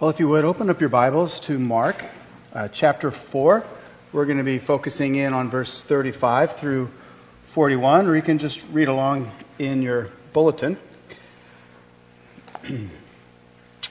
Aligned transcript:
Well, 0.00 0.08
if 0.08 0.18
you 0.18 0.28
would, 0.28 0.46
open 0.46 0.70
up 0.70 0.80
your 0.80 0.88
Bibles 0.88 1.40
to 1.40 1.58
Mark 1.58 2.02
uh, 2.54 2.68
chapter 2.68 3.10
4. 3.10 3.62
We're 4.14 4.24
going 4.24 4.38
to 4.38 4.44
be 4.44 4.58
focusing 4.58 5.16
in 5.16 5.34
on 5.34 5.50
verse 5.50 5.82
35 5.82 6.56
through 6.56 6.88
41, 7.48 8.06
or 8.06 8.16
you 8.16 8.22
can 8.22 8.38
just 8.38 8.64
read 8.72 8.88
along 8.88 9.30
in 9.58 9.82
your 9.82 10.08
bulletin. 10.32 10.78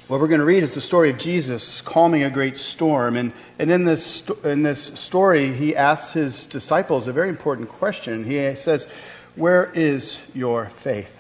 what 0.08 0.20
we're 0.20 0.28
going 0.28 0.40
to 0.40 0.46
read 0.46 0.64
is 0.64 0.74
the 0.74 0.82
story 0.82 1.12
of 1.12 1.20
Jesus 1.20 1.80
calming 1.82 2.24
a 2.24 2.32
great 2.32 2.58
storm. 2.58 3.16
And, 3.16 3.32
and 3.60 3.70
in, 3.70 3.86
this, 3.86 4.24
in 4.44 4.64
this 4.64 4.86
story, 5.00 5.54
he 5.54 5.76
asks 5.76 6.14
his 6.14 6.48
disciples 6.48 7.06
a 7.06 7.14
very 7.14 7.30
important 7.30 7.70
question. 7.70 8.24
He 8.24 8.56
says, 8.56 8.88
Where 9.36 9.72
is 9.76 10.18
your 10.34 10.70
faith? 10.70 11.16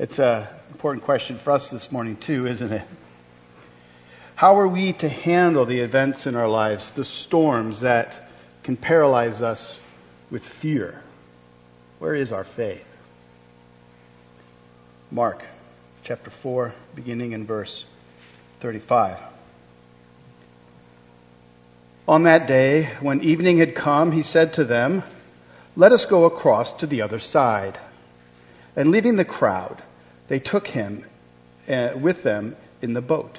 It's 0.00 0.18
an 0.18 0.48
important 0.72 1.04
question 1.04 1.36
for 1.36 1.52
us 1.52 1.70
this 1.70 1.92
morning, 1.92 2.16
too, 2.16 2.48
isn't 2.48 2.72
it? 2.72 2.82
How 4.36 4.58
are 4.58 4.66
we 4.66 4.92
to 4.94 5.08
handle 5.08 5.64
the 5.64 5.78
events 5.78 6.26
in 6.26 6.34
our 6.34 6.48
lives, 6.48 6.90
the 6.90 7.04
storms 7.04 7.80
that 7.80 8.28
can 8.64 8.76
paralyze 8.76 9.40
us 9.42 9.78
with 10.28 10.44
fear? 10.44 11.00
Where 12.00 12.14
is 12.16 12.32
our 12.32 12.42
faith? 12.42 12.84
Mark 15.12 15.44
chapter 16.02 16.30
4, 16.30 16.74
beginning 16.96 17.30
in 17.30 17.46
verse 17.46 17.84
35. 18.58 19.20
On 22.08 22.24
that 22.24 22.48
day, 22.48 22.90
when 23.00 23.22
evening 23.22 23.58
had 23.58 23.76
come, 23.76 24.10
he 24.10 24.22
said 24.22 24.52
to 24.54 24.64
them, 24.64 25.04
Let 25.76 25.92
us 25.92 26.04
go 26.04 26.24
across 26.24 26.72
to 26.72 26.88
the 26.88 27.02
other 27.02 27.20
side. 27.20 27.78
And 28.74 28.90
leaving 28.90 29.14
the 29.14 29.24
crowd, 29.24 29.80
they 30.26 30.40
took 30.40 30.66
him 30.66 31.04
uh, 31.68 31.92
with 31.94 32.24
them 32.24 32.56
in 32.82 32.94
the 32.94 33.00
boat 33.00 33.38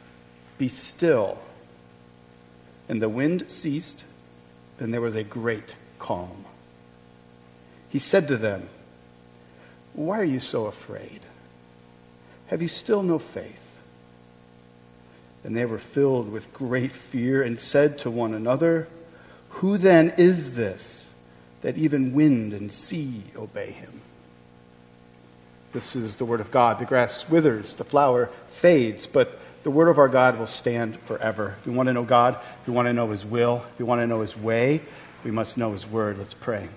be 0.61 0.69
still. 0.69 1.39
And 2.87 3.01
the 3.01 3.09
wind 3.09 3.45
ceased, 3.47 4.03
and 4.79 4.93
there 4.93 5.01
was 5.01 5.15
a 5.15 5.23
great 5.23 5.75
calm. 5.97 6.45
He 7.89 7.97
said 7.97 8.27
to 8.27 8.37
them, 8.37 8.69
Why 9.93 10.19
are 10.19 10.23
you 10.23 10.39
so 10.39 10.67
afraid? 10.67 11.21
Have 12.45 12.61
you 12.61 12.67
still 12.67 13.01
no 13.01 13.17
faith? 13.17 13.75
And 15.43 15.57
they 15.57 15.65
were 15.65 15.79
filled 15.79 16.31
with 16.31 16.53
great 16.53 16.91
fear 16.91 17.41
and 17.41 17.59
said 17.59 17.97
to 17.99 18.11
one 18.11 18.35
another, 18.35 18.87
Who 19.49 19.79
then 19.79 20.13
is 20.17 20.55
this 20.55 21.07
that 21.63 21.75
even 21.75 22.13
wind 22.13 22.53
and 22.53 22.71
sea 22.71 23.23
obey 23.35 23.71
him? 23.71 24.01
This 25.73 25.95
is 25.95 26.17
the 26.17 26.25
word 26.25 26.39
of 26.39 26.51
God. 26.51 26.77
The 26.77 26.85
grass 26.85 27.27
withers, 27.27 27.73
the 27.73 27.83
flower 27.83 28.29
fades, 28.49 29.07
but 29.07 29.39
the 29.63 29.71
word 29.71 29.89
of 29.89 29.99
our 29.99 30.07
God 30.07 30.39
will 30.39 30.47
stand 30.47 30.99
forever. 31.01 31.55
If 31.59 31.67
we 31.67 31.73
want 31.73 31.87
to 31.87 31.93
know 31.93 32.03
God, 32.03 32.37
if 32.61 32.67
we 32.67 32.73
want 32.73 32.87
to 32.87 32.93
know 32.93 33.09
his 33.09 33.23
will, 33.23 33.63
if 33.73 33.79
we 33.79 33.85
want 33.85 34.01
to 34.01 34.07
know 34.07 34.21
his 34.21 34.35
way, 34.35 34.81
we 35.23 35.31
must 35.31 35.57
know 35.57 35.71
his 35.71 35.85
word. 35.85 36.17
Let's 36.17 36.33
pray. 36.33 36.67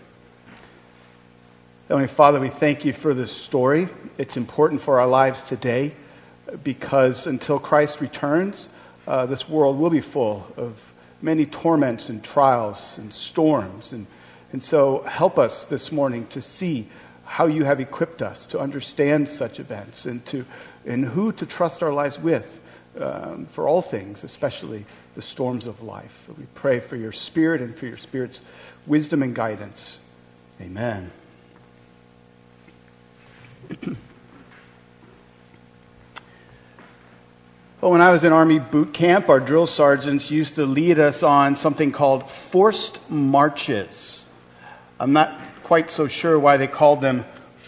Heavenly 1.89 2.09
Father, 2.09 2.41
we 2.41 2.49
thank 2.49 2.85
you 2.85 2.93
for 2.93 3.15
this 3.15 3.33
story. 3.33 3.89
It's 4.19 4.37
important 4.37 4.81
for 4.81 5.01
our 5.01 5.07
lives 5.07 5.43
today 5.43 5.95
because 6.63 7.27
until 7.27 7.59
Christ 7.59 8.01
returns, 8.01 8.69
uh, 9.07 9.27
this 9.27 9.49
world 9.49 9.79
will 9.79 9.91
be 9.91 10.01
full 10.01 10.47
of 10.57 10.93
many 11.23 11.47
torments 11.47 12.09
and 12.09 12.23
trials 12.23 12.99
and 12.99 13.13
storms. 13.13 13.93
And, 13.93 14.07
and 14.53 14.63
so 14.63 15.03
help 15.03 15.39
us 15.39 15.65
this 15.65 15.91
morning 15.91 16.27
to 16.29 16.43
see 16.43 16.87
how 17.25 17.47
you 17.47 17.65
have 17.65 17.81
equipped 17.81 18.23
us 18.23 18.47
to 18.47 18.61
understand 18.61 19.29
such 19.29 19.59
events 19.59 20.05
and, 20.05 20.25
to, 20.27 20.45
and 20.87 21.05
who 21.05 21.33
to 21.33 21.47
trust 21.47 21.83
our 21.83 21.93
lives 21.93 22.19
with 22.19 22.61
um, 23.01 23.47
for 23.47 23.67
all 23.67 23.83
things, 23.83 24.25
especially 24.25 24.85
the 25.15 25.23
storms 25.23 25.67
of 25.67 25.83
life. 25.83 26.29
We 26.39 26.47
pray 26.55 26.81
for 26.81 26.97
your 26.97 27.13
spirit 27.13 27.61
and 27.61 27.77
for 27.77 27.87
your 27.87 27.97
spirit's 27.97 28.41
wisdom 28.87 29.23
and 29.23 29.35
guidance. 29.35 29.99
Amen. 30.61 31.11
well, 37.81 37.91
when 37.91 38.01
I 38.01 38.11
was 38.11 38.25
in 38.25 38.33
Army 38.33 38.59
boot 38.59 38.93
camp, 38.93 39.29
our 39.29 39.41
drill 39.41 39.67
sergeants 39.67 40.31
used 40.31 40.55
to 40.57 40.67
lead 40.67 40.99
us 40.99 41.23
on 41.23 41.57
something 41.57 41.91
called 41.93 42.31
forced 42.31 43.01
marches. 43.11 44.25
I'm 45.01 45.13
not 45.13 45.39
quite 45.65 45.91
so 45.91 46.07
sure 46.07 46.39
why 46.39 46.57
they 46.57 46.67
called 46.69 47.01
them 47.01 47.25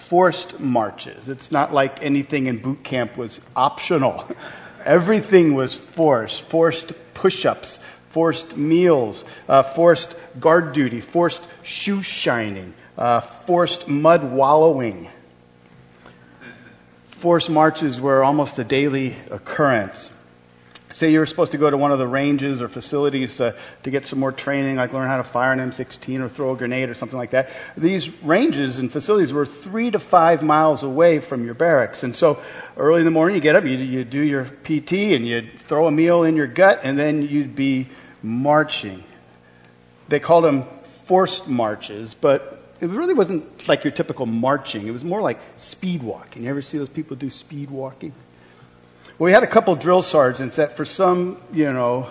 forced 0.09 0.61
marches. 0.61 1.29
It's 1.29 1.51
not 1.51 1.75
like 1.75 2.03
anything 2.03 2.47
in 2.47 2.59
boot 2.59 2.85
camp 2.85 3.17
was 3.17 3.41
optional. 3.57 4.25
Everything 4.85 5.55
was 5.55 5.75
forced 5.75 6.43
forced 6.43 6.93
push 7.15 7.45
ups, 7.45 7.81
forced 8.11 8.57
meals, 8.57 9.25
uh, 9.49 9.63
forced 9.63 10.17
guard 10.39 10.73
duty, 10.73 11.01
forced 11.01 11.47
shoe 11.63 12.03
shining, 12.03 12.73
uh, 12.97 13.21
forced 13.21 13.89
mud 13.89 14.33
wallowing. 14.33 15.09
Forced 17.05 17.51
marches 17.51 18.01
were 18.01 18.23
almost 18.23 18.59
a 18.59 18.65
daily 18.65 19.17
occurrence. 19.31 20.11
Say 20.93 21.11
you 21.11 21.19
were 21.19 21.27
supposed 21.27 21.53
to 21.53 21.59
go 21.59 21.69
to 21.69 21.77
one 21.77 21.91
of 21.91 21.99
the 21.99 22.07
ranges 22.07 22.63
or 22.63 22.69
facilities 22.69 23.39
to, 23.39 23.57
to 23.83 23.91
get 23.91 24.07
some 24.07 24.21
more 24.21 24.31
training, 24.31 24.77
like 24.77 24.93
learn 24.93 25.09
how 25.09 25.17
to 25.17 25.25
fire 25.25 25.53
an 25.53 25.59
M16 25.59 26.21
or 26.21 26.29
throw 26.29 26.53
a 26.53 26.57
grenade 26.57 26.89
or 26.89 26.95
something 26.95 27.19
like 27.19 27.31
that. 27.31 27.51
These 27.77 28.09
ranges 28.23 28.79
and 28.79 28.91
facilities 28.91 29.33
were 29.33 29.45
three 29.45 29.91
to 29.91 29.99
five 29.99 30.45
miles 30.45 30.85
away 30.85 31.19
from 31.19 31.45
your 31.45 31.55
barracks. 31.55 32.05
And 32.05 32.15
so 32.15 32.41
early 32.77 33.01
in 33.01 33.05
the 33.05 33.11
morning, 33.11 33.35
you 33.35 33.41
get 33.41 33.57
up, 33.57 33.65
you, 33.65 33.77
you 33.77 34.05
do 34.05 34.21
your 34.21 34.45
PT, 34.45 34.93
and 35.15 35.27
you 35.27 35.49
throw 35.59 35.89
a 35.89 35.91
meal 35.91 36.23
in 36.23 36.37
your 36.37 36.47
gut, 36.47 36.81
and 36.85 36.97
then 36.97 37.23
you'd 37.23 37.57
be 37.57 37.89
marching. 38.23 39.03
They 40.09 40.21
called 40.21 40.45
them 40.45 40.63
forced 40.85 41.49
marches, 41.49 42.15
but 42.15 42.63
it 42.81 42.91
really 42.91 43.15
wasn't 43.15 43.69
like 43.69 43.83
your 43.83 43.93
typical 43.93 44.27
marching. 44.27 44.87
It 44.87 44.93
was 44.93 45.05
more 45.05 45.21
like 45.21 45.41
speed 45.57 46.03
walking. 46.03 46.45
You 46.45 46.51
ever 46.51 46.63
see 46.63 46.79
those 46.79 46.89
people 46.89 47.17
do 47.17 47.31
speed 47.31 47.71
walking? 47.71 48.13
We 49.19 49.33
had 49.33 49.43
a 49.43 49.47
couple 49.47 49.75
drill 49.77 50.03
sergeants 50.03 50.57
that, 50.57 50.77
for 50.77 50.85
some, 50.85 51.41
you 51.53 51.73
know, 51.73 52.11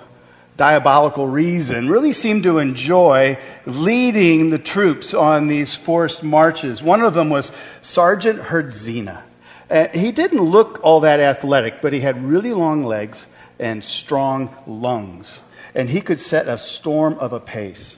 diabolical 0.57 1.27
reason, 1.27 1.89
really 1.89 2.13
seemed 2.13 2.43
to 2.43 2.59
enjoy 2.59 3.37
leading 3.65 4.49
the 4.49 4.59
troops 4.59 5.13
on 5.13 5.47
these 5.47 5.75
forced 5.75 6.23
marches. 6.23 6.81
One 6.81 7.01
of 7.01 7.13
them 7.13 7.29
was 7.29 7.51
Sergeant 7.81 8.39
Herdzina. 8.39 9.21
Uh, 9.69 9.87
he 9.89 10.11
didn't 10.11 10.41
look 10.41 10.79
all 10.83 11.01
that 11.01 11.19
athletic, 11.19 11.81
but 11.81 11.93
he 11.93 11.99
had 11.99 12.23
really 12.23 12.53
long 12.53 12.83
legs 12.83 13.25
and 13.59 13.83
strong 13.83 14.55
lungs. 14.67 15.39
And 15.73 15.89
he 15.89 16.01
could 16.01 16.19
set 16.19 16.47
a 16.47 16.57
storm 16.57 17.15
of 17.19 17.33
a 17.33 17.39
pace. 17.39 17.97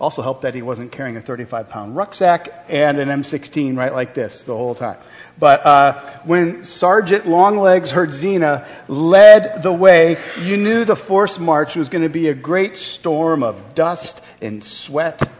Also 0.00 0.22
helped 0.22 0.42
that 0.42 0.54
he 0.54 0.62
wasn't 0.62 0.90
carrying 0.90 1.16
a 1.18 1.20
35 1.20 1.68
pound 1.68 1.94
rucksack 1.94 2.64
and 2.70 2.98
an 2.98 3.08
M16 3.08 3.76
right 3.76 3.92
like 3.92 4.14
this 4.14 4.44
the 4.44 4.56
whole 4.56 4.74
time. 4.74 4.96
But 5.38 5.64
uh, 5.66 6.00
when 6.24 6.64
Sergeant 6.64 7.28
Longlegs 7.28 7.92
Herdzina 7.92 8.66
led 8.88 9.62
the 9.62 9.72
way, 9.72 10.16
you 10.40 10.56
knew 10.56 10.86
the 10.86 10.96
forced 10.96 11.38
march 11.38 11.76
was 11.76 11.90
going 11.90 12.02
to 12.02 12.08
be 12.08 12.28
a 12.28 12.34
great 12.34 12.78
storm 12.78 13.42
of 13.42 13.74
dust 13.74 14.22
and 14.40 14.64
sweat. 14.64 15.30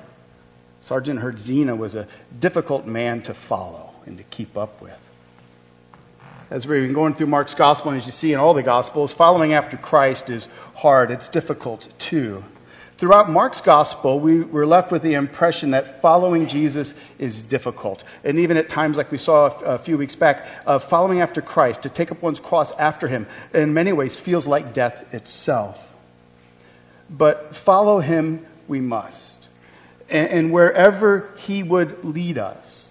Sergeant 0.81 1.21
Herdzina 1.21 1.77
was 1.77 1.95
a 1.95 2.07
difficult 2.39 2.87
man 2.87 3.23
to 3.23 3.35
follow 3.35 3.95
and 4.05 4.19
to 4.19 4.25
keep 4.25 4.59
up 4.59 4.83
with. 4.83 4.99
As 6.51 6.67
we've 6.67 6.83
been 6.83 6.93
going 6.93 7.15
through 7.15 7.29
Mark's 7.29 7.55
gospel, 7.55 7.93
and 7.93 7.99
as 7.99 8.05
you 8.07 8.13
see 8.13 8.33
in 8.33 8.41
all 8.41 8.53
the 8.55 8.63
gospels, 8.63 9.15
following 9.15 9.55
after 9.55 9.77
Christ 9.79 10.29
is 10.29 10.49
hard. 10.75 11.11
It's 11.11 11.29
difficult 11.29 11.89
too. 11.99 12.45
Throughout 13.01 13.31
Mark's 13.31 13.63
gospel, 13.63 14.21
we 14.21 14.41
were 14.43 14.67
left 14.67 14.93
with 14.93 15.01
the 15.01 15.15
impression 15.15 15.71
that 15.71 16.03
following 16.03 16.47
Jesus 16.47 16.93
is 17.19 17.41
difficult. 17.41 18.05
And 18.25 18.39
even 18.41 18.59
at 18.59 18.69
times, 18.69 18.99
like 18.99 19.11
we 19.11 19.17
saw 19.17 19.47
a 19.47 19.79
few 19.79 19.97
weeks 19.97 20.17
back, 20.17 20.47
uh, 20.67 20.79
following 20.79 21.23
after 21.23 21.41
Christ, 21.41 21.85
to 21.85 21.89
take 21.89 22.13
up 22.13 22.21
one's 22.21 22.41
cross 22.41 22.75
after 22.75 23.09
him, 23.09 23.27
in 23.55 23.73
many 23.73 23.95
ways 23.95 24.19
feels 24.19 24.47
like 24.47 24.75
death 24.75 25.15
itself. 25.15 25.83
But 27.09 27.57
follow 27.57 28.01
him 28.01 28.45
we 28.69 28.81
must. 28.81 29.39
And, 30.11 30.29
and 30.29 30.53
wherever 30.53 31.31
he 31.39 31.63
would 31.63 32.05
lead 32.05 32.37
us. 32.37 32.87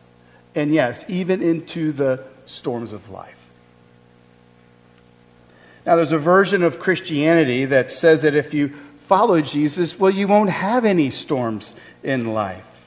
And 0.56 0.74
yes, 0.74 1.06
even 1.08 1.44
into 1.44 1.92
the 1.92 2.24
storms 2.48 2.94
of 2.94 3.12
life. 3.12 3.36
Now, 5.86 5.98
there's 5.98 6.12
a 6.12 6.18
version 6.18 6.64
of 6.64 6.80
Christianity 6.80 7.66
that 7.66 7.92
says 7.92 8.24
that 8.24 8.36
if 8.36 8.56
you 8.56 8.74
follow 9.10 9.42
Jesus, 9.42 9.98
well, 9.98 10.12
you 10.12 10.28
won't 10.28 10.52
have 10.52 10.86
any 10.86 11.10
storms 11.10 11.74
in 12.04 12.32
life. 12.32 12.86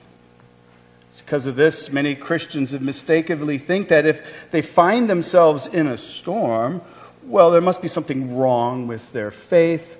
It's 1.10 1.20
because 1.20 1.46
of 1.46 1.56
this, 1.56 1.90
many 1.90 2.14
Christians 2.14 2.70
have 2.70 2.80
mistakenly 2.80 3.58
think 3.58 3.88
that 3.88 4.06
if 4.06 4.48
they 4.52 4.62
find 4.62 5.10
themselves 5.10 5.66
in 5.66 5.88
a 5.88 5.98
storm, 5.98 6.80
well, 7.24 7.50
there 7.50 7.60
must 7.60 7.82
be 7.82 7.88
something 7.88 8.36
wrong 8.36 8.86
with 8.86 9.12
their 9.12 9.32
faith, 9.32 9.96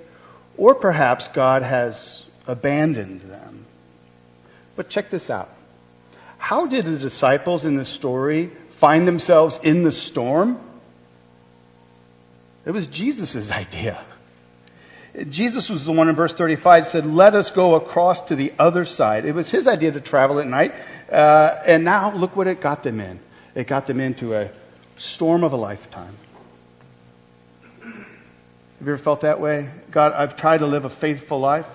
or 0.55 0.73
perhaps 0.73 1.27
God 1.27 1.61
has 1.61 2.23
abandoned 2.47 3.19
them. 3.23 3.65
But 4.77 4.89
check 4.89 5.09
this 5.09 5.29
out. 5.29 5.49
How 6.37 6.67
did 6.67 6.85
the 6.85 6.97
disciples 6.97 7.65
in 7.65 7.75
the 7.75 7.83
story 7.83 8.49
find 8.69 9.05
themselves 9.05 9.59
in 9.61 9.83
the 9.83 9.91
storm? 9.91 10.57
It 12.65 12.71
was 12.71 12.87
Jesus' 12.87 13.51
idea. 13.51 14.01
Jesus 15.29 15.69
was 15.69 15.85
the 15.85 15.91
one 15.91 16.09
in 16.09 16.15
verse 16.15 16.33
35 16.33 16.87
said, 16.87 17.05
Let 17.05 17.35
us 17.35 17.51
go 17.51 17.75
across 17.75 18.21
to 18.21 18.35
the 18.35 18.51
other 18.57 18.83
side. 18.83 19.25
It 19.25 19.35
was 19.35 19.49
his 19.49 19.67
idea 19.67 19.91
to 19.91 20.01
travel 20.01 20.39
at 20.39 20.47
night. 20.47 20.73
Uh, 21.11 21.55
and 21.65 21.83
now 21.83 22.11
look 22.15 22.35
what 22.35 22.47
it 22.47 22.59
got 22.59 22.81
them 22.81 22.99
in. 22.99 23.19
It 23.53 23.67
got 23.67 23.85
them 23.85 23.99
into 23.99 24.33
a 24.33 24.49
storm 24.97 25.43
of 25.43 25.53
a 25.53 25.55
lifetime. 25.55 26.15
Have 27.83 28.87
you 28.87 28.93
ever 28.93 28.97
felt 28.97 29.21
that 29.21 29.39
way? 29.39 29.69
God, 29.91 30.13
I've 30.13 30.35
tried 30.35 30.59
to 30.59 30.67
live 30.67 30.83
a 30.83 30.89
faithful 30.89 31.39
life. 31.39 31.69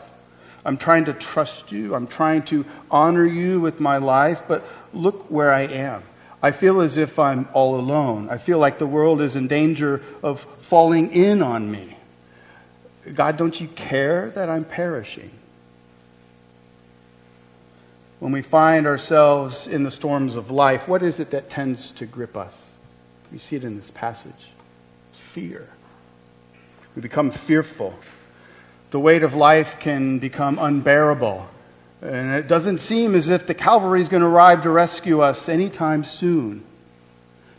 I'm 0.64 0.76
trying 0.76 1.04
to 1.04 1.12
trust 1.12 1.70
you. 1.70 1.94
I'm 1.94 2.08
trying 2.08 2.42
to 2.44 2.66
honor 2.90 3.24
you 3.24 3.60
with 3.60 3.78
my 3.78 3.98
life, 3.98 4.42
but 4.48 4.64
look 4.92 5.30
where 5.30 5.52
I 5.52 5.62
am. 5.62 6.02
I 6.42 6.50
feel 6.50 6.80
as 6.80 6.96
if 6.96 7.18
I'm 7.18 7.48
all 7.52 7.78
alone. 7.78 8.28
I 8.30 8.38
feel 8.38 8.58
like 8.58 8.78
the 8.78 8.86
world 8.86 9.20
is 9.20 9.36
in 9.36 9.46
danger 9.46 10.02
of 10.22 10.40
falling 10.58 11.12
in 11.12 11.40
on 11.40 11.70
me. 11.70 11.97
God, 13.14 13.36
don't 13.36 13.60
you 13.60 13.68
care 13.68 14.30
that 14.30 14.48
I'm 14.48 14.64
perishing? 14.64 15.30
When 18.18 18.32
we 18.32 18.42
find 18.42 18.86
ourselves 18.86 19.68
in 19.68 19.84
the 19.84 19.90
storms 19.90 20.34
of 20.34 20.50
life, 20.50 20.88
what 20.88 21.02
is 21.02 21.20
it 21.20 21.30
that 21.30 21.48
tends 21.48 21.92
to 21.92 22.06
grip 22.06 22.36
us? 22.36 22.66
We 23.30 23.38
see 23.38 23.56
it 23.56 23.64
in 23.64 23.76
this 23.76 23.90
passage 23.90 24.52
fear. 25.12 25.68
We 26.96 27.02
become 27.02 27.30
fearful. 27.30 27.94
The 28.90 28.98
weight 28.98 29.22
of 29.22 29.34
life 29.34 29.78
can 29.78 30.18
become 30.18 30.58
unbearable. 30.58 31.48
And 32.00 32.32
it 32.32 32.48
doesn't 32.48 32.78
seem 32.78 33.14
as 33.14 33.28
if 33.28 33.46
the 33.46 33.54
cavalry 33.54 34.00
is 34.00 34.08
going 34.08 34.22
to 34.22 34.28
arrive 34.28 34.62
to 34.62 34.70
rescue 34.70 35.20
us 35.20 35.48
anytime 35.48 36.02
soon. 36.02 36.64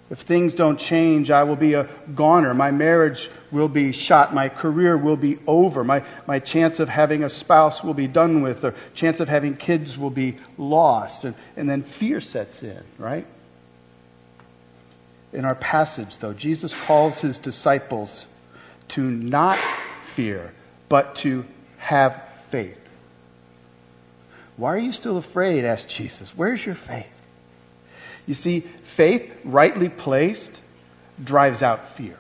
If 0.10 0.20
things 0.20 0.56
don't 0.56 0.80
change, 0.80 1.30
I 1.30 1.44
will 1.44 1.56
be 1.56 1.76
a 1.76 1.88
goner. 2.16 2.54
My 2.56 2.72
marriage 2.72 3.30
will 3.52 3.68
be 3.68 3.92
shot. 3.92 4.34
My 4.34 4.50
career 4.50 4.98
will 4.98 5.16
be 5.16 5.38
over. 5.46 5.84
My, 5.84 6.04
my 6.26 6.40
chance 6.40 6.80
of 6.80 6.90
having 6.90 7.24
a 7.24 7.30
spouse 7.30 7.84
will 7.84 7.94
be 7.94 8.08
done 8.08 8.42
with. 8.42 8.66
Or 8.66 8.74
chance 8.96 9.20
of 9.20 9.30
having 9.30 9.56
kids 9.56 10.00
will 10.00 10.10
be 10.10 10.38
lost. 10.58 11.26
And, 11.26 11.36
and 11.56 11.70
then 11.70 11.84
fear 11.84 12.22
sets 12.22 12.64
in, 12.64 12.84
right? 12.98 13.28
In 15.32 15.46
our 15.46 15.56
passage, 15.56 16.18
though, 16.18 16.34
Jesus 16.34 16.74
calls 16.86 17.20
his 17.20 17.38
disciples 17.38 18.26
to 18.90 19.04
not 19.04 19.60
fear, 20.04 20.54
but 20.88 21.16
to 21.18 21.46
have 21.78 22.20
faith. 22.50 22.80
Why 24.58 24.74
are 24.74 24.80
you 24.80 24.92
still 24.92 25.18
afraid? 25.18 25.66
asked 25.66 25.88
Jesus. 25.88 26.36
Where's 26.36 26.66
your 26.66 26.74
faith? 26.74 27.19
You 28.30 28.36
see, 28.36 28.60
faith, 28.60 29.28
rightly 29.44 29.90
placed, 29.90 30.62
drives 31.24 31.64
out 31.64 31.88
fear. 31.88 32.16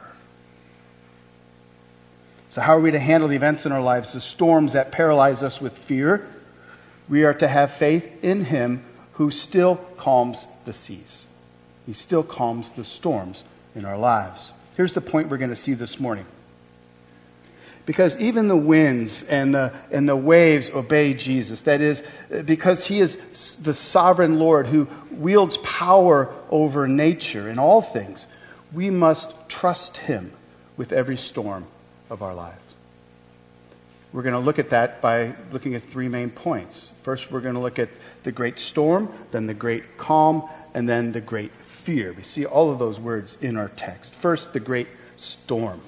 So, 2.50 2.62
how 2.62 2.78
are 2.78 2.80
we 2.80 2.90
to 2.90 3.00
handle 3.00 3.30
the 3.30 3.36
events 3.36 3.68
in 3.68 3.72
our 3.72 3.80
lives, 3.80 4.12
the 4.12 4.20
storms 4.20 4.74
that 4.74 4.92
paralyze 4.92 5.44
us 5.44 5.62
with 5.62 5.78
fear? 5.78 6.28
We 7.10 7.26
are 7.26 7.36
to 7.36 7.48
have 7.48 7.70
faith 7.70 8.24
in 8.24 8.46
Him 8.46 8.84
who 9.14 9.30
still 9.30 9.76
calms 9.98 10.48
the 10.66 10.74
seas. 10.74 11.26
He 11.86 11.94
still 11.94 12.24
calms 12.24 12.72
the 12.72 12.84
storms 12.84 13.44
in 13.76 13.86
our 13.86 13.98
lives. 13.98 14.52
Here's 14.76 14.94
the 14.94 15.02
point 15.02 15.30
we're 15.30 15.38
going 15.38 15.52
to 15.52 15.56
see 15.56 15.74
this 15.74 16.00
morning 16.00 16.26
because 17.90 18.16
even 18.20 18.48
the 18.48 18.56
winds 18.56 19.24
and 19.24 19.56
the, 19.56 19.74
and 19.90 20.08
the 20.08 20.16
waves 20.16 20.70
obey 20.70 21.16
Jesus. 21.16 21.62
That 21.62 21.82
is, 21.82 22.04
because 22.46 22.86
he 22.86 23.00
is 23.00 23.18
the 23.64 23.74
sovereign 23.74 24.38
Lord 24.38 24.68
who 24.68 24.88
wields 25.10 25.58
power 25.64 26.32
over 26.52 26.88
nature 26.88 27.50
and 27.50 27.60
all 27.60 27.82
things, 27.82 28.28
we 28.74 28.92
must 28.92 29.34
trust 29.50 29.98
him 29.98 30.32
with 30.78 30.92
every 30.92 31.18
storm 31.18 31.66
of 32.12 32.22
our 32.22 32.36
lives. 32.36 32.62
We're 34.14 34.22
going 34.22 34.34
to 34.34 34.40
look 34.40 34.60
at 34.60 34.70
that 34.70 35.02
by 35.02 35.34
looking 35.52 35.74
at 35.74 35.82
three 35.82 36.10
main 36.10 36.30
points. 36.30 36.92
First, 37.02 37.32
we're 37.32 37.42
going 37.42 37.56
to 37.56 37.60
look 37.60 37.80
at 37.80 37.90
the 38.22 38.32
great 38.32 38.60
storm, 38.60 39.12
then 39.32 39.48
the 39.48 39.56
great 39.56 39.98
calm, 39.98 40.48
and 40.76 40.88
then 40.88 41.12
the 41.12 41.22
great 41.22 41.52
fear. 41.64 42.14
We 42.14 42.22
see 42.22 42.46
all 42.46 42.72
of 42.72 42.78
those 42.78 43.00
words 43.00 43.36
in 43.42 43.58
our 43.58 43.70
text. 43.70 44.14
First, 44.14 44.54
the 44.54 44.60
great 44.60 44.90
storm. 45.18 45.82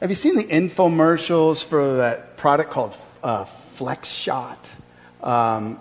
Have 0.00 0.10
you 0.10 0.16
seen 0.16 0.36
the 0.36 0.44
infomercials 0.44 1.64
for 1.64 1.96
that 1.96 2.36
product 2.36 2.70
called 2.72 2.96
uh, 3.22 3.44
Flex 3.44 4.08
Shot? 4.08 4.70
Um, 5.22 5.80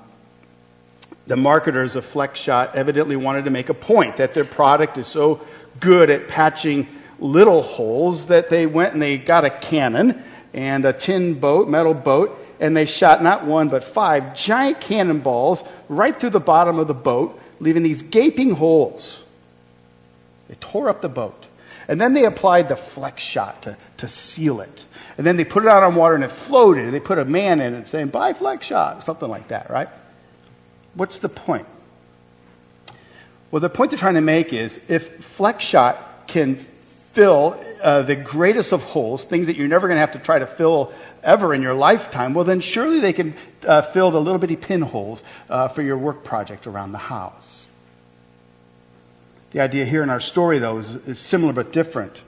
the 1.25 1.35
marketers 1.35 1.95
of 1.95 2.05
Flex 2.05 2.39
Shot 2.39 2.75
evidently 2.75 3.15
wanted 3.15 3.45
to 3.45 3.49
make 3.49 3.69
a 3.69 3.73
point 3.73 4.17
that 4.17 4.35
their 4.35 4.45
product 4.45 4.99
is 4.99 5.07
so 5.07 5.41
good 5.79 6.11
at 6.11 6.27
patching 6.27 6.87
little 7.19 7.63
holes 7.63 8.27
that 8.27 8.49
they 8.51 8.67
went 8.67 8.93
and 8.93 9.01
they 9.01 9.17
got 9.17 9.45
a 9.45 9.49
cannon 9.49 10.21
and 10.53 10.85
a 10.85 10.93
tin 10.93 11.39
boat, 11.39 11.67
metal 11.67 11.95
boat, 11.95 12.39
and 12.59 12.77
they 12.77 12.85
shot 12.85 13.23
not 13.23 13.45
one 13.45 13.69
but 13.69 13.83
five 13.83 14.35
giant 14.35 14.79
cannonballs 14.79 15.63
right 15.89 16.17
through 16.17 16.29
the 16.29 16.39
bottom 16.39 16.77
of 16.77 16.87
the 16.87 16.93
boat, 16.93 17.39
leaving 17.59 17.81
these 17.81 18.03
gaping 18.03 18.51
holes. 18.51 19.23
They 20.49 20.55
tore 20.55 20.87
up 20.87 21.01
the 21.01 21.09
boat. 21.09 21.47
And 21.87 21.99
then 21.99 22.13
they 22.13 22.25
applied 22.25 22.69
the 22.69 22.75
flex 22.75 23.21
shot 23.21 23.63
to, 23.63 23.77
to 23.97 24.07
seal 24.07 24.61
it. 24.61 24.85
And 25.17 25.25
then 25.25 25.37
they 25.37 25.45
put 25.45 25.63
it 25.63 25.69
out 25.69 25.83
on 25.83 25.95
water 25.95 26.15
and 26.15 26.23
it 26.23 26.31
floated. 26.31 26.85
And 26.85 26.93
they 26.93 26.99
put 26.99 27.19
a 27.19 27.25
man 27.25 27.61
in 27.61 27.73
it 27.73 27.87
saying, 27.87 28.07
buy 28.07 28.33
flex 28.33 28.65
shot, 28.65 29.03
something 29.03 29.29
like 29.29 29.49
that, 29.49 29.69
right? 29.69 29.89
What's 30.93 31.19
the 31.19 31.29
point? 31.29 31.67
Well, 33.51 33.59
the 33.59 33.69
point 33.69 33.91
they're 33.91 33.99
trying 33.99 34.15
to 34.15 34.21
make 34.21 34.53
is 34.53 34.79
if 34.87 35.23
flex 35.23 35.63
shot 35.63 36.27
can 36.27 36.55
fill 36.55 37.59
uh, 37.83 38.01
the 38.01 38.15
greatest 38.15 38.71
of 38.71 38.83
holes, 38.83 39.23
things 39.23 39.47
that 39.47 39.55
you're 39.55 39.67
never 39.67 39.87
going 39.87 39.97
to 39.97 40.01
have 40.01 40.13
to 40.13 40.19
try 40.19 40.39
to 40.39 40.47
fill 40.47 40.91
ever 41.21 41.53
in 41.53 41.61
your 41.61 41.75
lifetime, 41.75 42.33
well, 42.33 42.45
then 42.45 42.59
surely 42.59 42.99
they 42.99 43.13
can 43.13 43.35
uh, 43.67 43.83
fill 43.83 44.09
the 44.09 44.19
little 44.19 44.39
bitty 44.39 44.55
pinholes 44.55 45.23
uh, 45.49 45.67
for 45.67 45.83
your 45.83 45.97
work 45.97 46.23
project 46.23 46.65
around 46.65 46.91
the 46.91 46.97
house. 46.97 47.62
The 49.53 49.61
idea 49.61 49.85
here 49.85 50.03
in 50.03 50.09
our 50.09 50.19
story, 50.19 50.59
though, 50.59 50.79
is, 50.79 50.89
is 51.07 51.19
similar 51.19 51.53
but 51.53 51.71
different. 51.71 52.21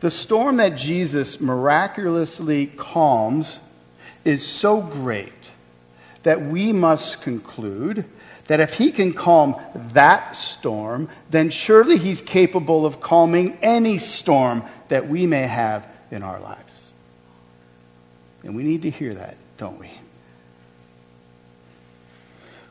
The 0.00 0.10
storm 0.10 0.58
that 0.58 0.76
Jesus 0.76 1.40
miraculously 1.40 2.66
calms 2.66 3.60
is 4.24 4.46
so 4.46 4.80
great 4.80 5.52
that 6.24 6.42
we 6.42 6.72
must 6.72 7.22
conclude 7.22 8.04
that 8.46 8.60
if 8.60 8.74
he 8.74 8.90
can 8.90 9.12
calm 9.12 9.56
that 9.92 10.34
storm, 10.34 11.08
then 11.30 11.50
surely 11.50 11.98
he's 11.98 12.20
capable 12.20 12.84
of 12.84 13.00
calming 13.00 13.56
any 13.62 13.98
storm 13.98 14.64
that 14.88 15.08
we 15.08 15.24
may 15.26 15.46
have 15.46 15.88
in 16.10 16.22
our 16.24 16.40
lives. 16.40 16.80
And 18.42 18.54
we 18.54 18.64
need 18.64 18.82
to 18.82 18.90
hear 18.90 19.14
that, 19.14 19.36
don't 19.56 19.78
we? 19.78 19.90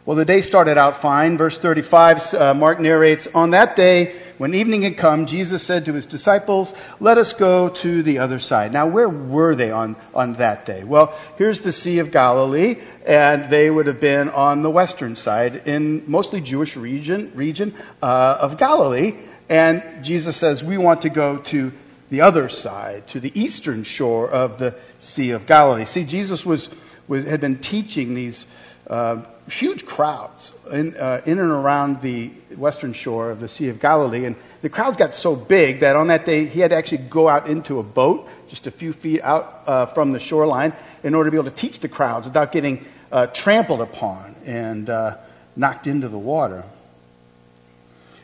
Well, 0.06 0.16
the 0.16 0.24
day 0.24 0.42
started 0.42 0.78
out 0.78 1.02
fine. 1.02 1.36
Verse 1.36 1.58
35, 1.58 2.34
uh, 2.36 2.54
Mark 2.54 2.80
narrates, 2.80 3.28
On 3.34 3.50
that 3.52 3.76
day, 3.76 4.16
when 4.38 4.54
evening 4.54 4.84
had 4.84 4.98
come, 4.98 5.26
Jesus 5.26 5.64
said 5.64 5.86
to 5.86 5.94
his 5.94 6.06
disciples, 6.06 6.76
Let 7.00 7.18
us 7.18 7.34
go 7.34 7.70
to 7.70 8.04
the 8.04 8.20
other 8.20 8.38
side. 8.38 8.72
Now, 8.72 8.86
where 8.86 9.10
were 9.10 9.56
they 9.56 9.72
on, 9.72 9.96
on 10.14 10.34
that 10.34 10.64
day? 10.64 10.84
Well, 10.84 11.18
here's 11.40 11.62
the 11.62 11.72
Sea 11.72 11.98
of 11.98 12.12
Galilee, 12.12 12.76
and 13.04 13.50
they 13.50 13.68
would 13.72 13.88
have 13.88 14.00
been 14.00 14.30
on 14.30 14.62
the 14.62 14.70
western 14.70 15.16
side 15.16 15.64
in 15.66 16.04
mostly 16.06 16.40
Jewish 16.40 16.78
region, 16.78 17.32
region 17.34 17.74
uh, 18.04 18.38
of 18.40 18.58
Galilee. 18.58 19.16
And 19.50 20.04
Jesus 20.04 20.38
says, 20.38 20.64
We 20.64 20.78
want 20.78 21.02
to 21.02 21.10
go 21.10 21.38
to 21.38 21.74
the 22.12 22.22
other 22.22 22.48
side, 22.48 23.08
to 23.08 23.20
the 23.20 23.32
eastern 23.34 23.82
shore 23.82 24.30
of 24.30 24.60
the 24.60 24.76
Sea 25.00 25.32
of 25.32 25.48
Galilee. 25.48 25.86
See, 25.86 26.04
Jesus 26.04 26.46
was, 26.46 26.70
was 27.08 27.26
had 27.26 27.42
been 27.42 27.58
teaching 27.58 28.14
these 28.14 28.46
uh, 28.88 29.24
huge 29.50 29.86
crowds 29.86 30.54
in, 30.72 30.96
uh, 30.98 31.22
in 31.26 31.40
and 31.40 31.52
around 31.52 32.02
the 32.02 32.28
western 32.56 32.94
shore 32.94 33.32
of 33.32 33.40
the 33.40 33.48
Sea 33.48 33.70
of 33.70 33.80
Galilee. 33.80 34.26
And 34.26 34.36
the 34.62 34.70
crowds 34.70 34.98
got 34.98 35.16
so 35.16 35.36
big 35.36 35.80
that 35.80 35.96
on 35.96 36.08
that 36.08 36.26
day 36.26 36.46
he 36.46 36.60
had 36.60 36.72
to 36.72 36.76
actually 36.76 37.00
go 37.00 37.28
out 37.28 37.48
into 37.48 37.80
a 37.80 37.84
boat 37.84 38.28
just 38.48 38.68
a 38.68 38.72
few 38.72 38.94
feet 38.94 39.22
out 39.22 39.64
uh, 39.68 39.86
from 39.88 40.12
the 40.12 40.20
shoreline 40.20 40.74
in 41.04 41.16
order 41.16 41.30
to 41.30 41.32
be 41.32 41.38
able 41.38 41.50
to 41.50 41.56
teach 41.56 41.80
the 41.80 41.88
crowds 41.88 42.28
without 42.28 42.52
getting 42.52 42.86
uh, 43.12 43.28
trampled 43.28 43.82
upon 43.82 44.36
and 44.46 44.90
uh, 44.90 45.18
knocked 45.56 45.88
into 45.88 46.08
the 46.08 46.18
water. 46.18 46.64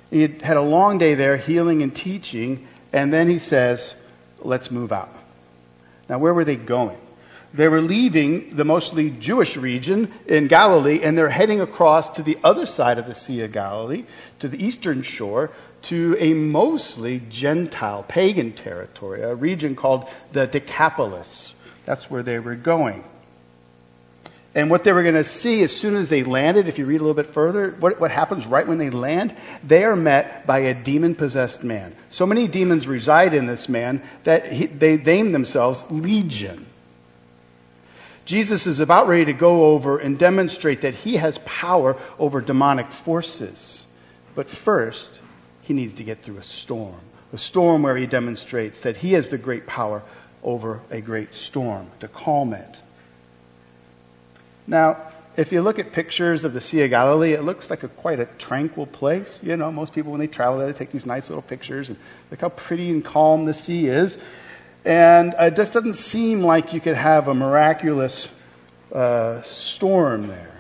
He 0.10 0.22
had 0.22 0.42
had 0.42 0.58
a 0.58 0.62
long 0.62 0.98
day 0.98 1.16
there 1.16 1.38
healing 1.38 1.82
and 1.82 1.96
teaching, 1.96 2.68
And 2.92 3.14
then 3.14 3.30
he 3.30 3.40
says, 3.40 3.96
let's 4.40 4.70
move 4.70 4.92
out. 4.92 5.14
Now, 6.10 6.20
where 6.20 6.34
were 6.34 6.44
they 6.44 6.58
going? 6.58 6.98
They 7.54 7.68
were 7.68 7.82
leaving 7.82 8.56
the 8.56 8.64
mostly 8.64 9.10
Jewish 9.10 9.58
region 9.58 10.12
in 10.26 10.48
Galilee 10.48 11.02
and 11.04 11.18
they're 11.18 11.30
heading 11.30 11.60
across 11.60 12.10
to 12.12 12.24
the 12.24 12.38
other 12.44 12.66
side 12.66 12.98
of 12.98 13.08
the 13.08 13.16
Sea 13.16 13.42
of 13.42 13.52
Galilee, 13.52 14.06
to 14.40 14.48
the 14.48 14.64
eastern 14.64 15.02
shore, 15.02 15.52
to 15.84 16.16
a 16.20 16.34
mostly 16.34 17.22
Gentile, 17.30 18.04
pagan 18.04 18.54
territory, 18.54 19.22
a 19.22 19.36
region 19.36 19.76
called 19.76 20.10
the 20.32 20.48
Decapolis. 20.48 21.54
That's 21.86 22.10
where 22.10 22.24
they 22.24 22.40
were 22.40 22.56
going. 22.56 23.04
And 24.54 24.70
what 24.70 24.84
they 24.84 24.92
were 24.92 25.04
going 25.04 25.16
to 25.16 25.24
see 25.24 25.64
as 25.64 25.76
soon 25.76 25.96
as 25.96 26.10
they 26.10 26.24
landed, 26.24 26.68
if 26.68 26.78
you 26.78 26.86
read 26.86 27.00
a 27.00 27.04
little 27.04 27.14
bit 27.14 27.26
further, 27.26 27.72
what, 27.80 28.00
what 28.02 28.12
happens 28.12 28.46
right 28.46 28.68
when 28.68 28.78
they 28.78 28.90
land? 28.90 29.34
They 29.64 29.86
are 29.86 29.96
met 29.96 30.46
by 30.46 30.60
a 30.60 30.74
demon 30.74 31.16
possessed 31.16 31.64
man. 31.64 31.96
So 32.10 32.26
many 32.26 32.48
demons 32.48 32.86
reside 32.86 33.34
in 33.34 33.46
this 33.46 33.70
man 33.70 34.04
that 34.24 34.52
he, 34.52 34.66
they 34.68 34.98
name 34.98 35.32
themselves 35.32 35.86
Legion. 35.90 36.66
Jesus 38.32 38.66
is 38.66 38.80
about 38.80 39.10
ready 39.10 39.26
to 39.26 39.34
go 39.34 39.66
over 39.66 39.98
and 39.98 40.18
demonstrate 40.18 40.82
that 40.82 40.96
he 40.96 41.18
has 41.18 41.38
power 41.40 41.98
over 42.18 42.40
demonic 42.40 42.90
forces. 42.90 43.84
But 44.36 44.48
first, 44.48 45.20
he 45.64 45.74
needs 45.74 45.96
to 45.96 46.06
get 46.06 46.24
through 46.24 46.38
a 46.38 46.44
storm. 46.44 47.02
A 47.34 47.38
storm 47.38 47.84
where 47.84 47.98
he 47.98 48.06
demonstrates 48.06 48.84
that 48.84 48.96
he 48.96 49.12
has 49.14 49.28
the 49.28 49.38
great 49.38 49.68
power 49.68 50.02
over 50.44 50.80
a 50.90 51.02
great 51.02 51.34
storm 51.34 51.88
to 52.00 52.08
calm 52.08 52.54
it. 52.54 52.80
Now, 54.66 55.12
if 55.36 55.52
you 55.52 55.62
look 55.62 55.78
at 55.78 55.92
pictures 55.92 56.46
of 56.46 56.54
the 56.54 56.62
Sea 56.62 56.84
of 56.84 56.90
Galilee, 56.90 57.34
it 57.34 57.44
looks 57.44 57.70
like 57.70 57.84
a 57.84 57.90
quite 57.90 58.22
a 58.22 58.28
tranquil 58.38 58.86
place. 58.86 59.40
You 59.44 59.58
know, 59.58 59.74
most 59.74 59.94
people 59.94 60.14
when 60.14 60.22
they 60.22 60.28
travel 60.28 60.60
there, 60.60 60.72
they 60.72 60.80
take 60.80 60.92
these 60.92 61.06
nice 61.06 61.28
little 61.28 61.42
pictures 61.42 61.90
and 61.90 62.00
look 62.30 62.40
how 62.40 62.48
pretty 62.48 62.92
and 62.92 63.04
calm 63.04 63.44
the 63.44 63.54
sea 63.54 63.88
is. 63.88 64.18
And 64.84 65.36
it 65.40 65.56
just 65.56 65.74
doesn't 65.74 65.94
seem 65.94 66.42
like 66.42 66.74
you 66.74 66.82
could 66.82 66.96
have 66.96 67.28
a 67.28 67.34
miraculous 67.34 68.28
uh, 68.92 69.42
storm 69.44 70.28
there. 70.28 70.52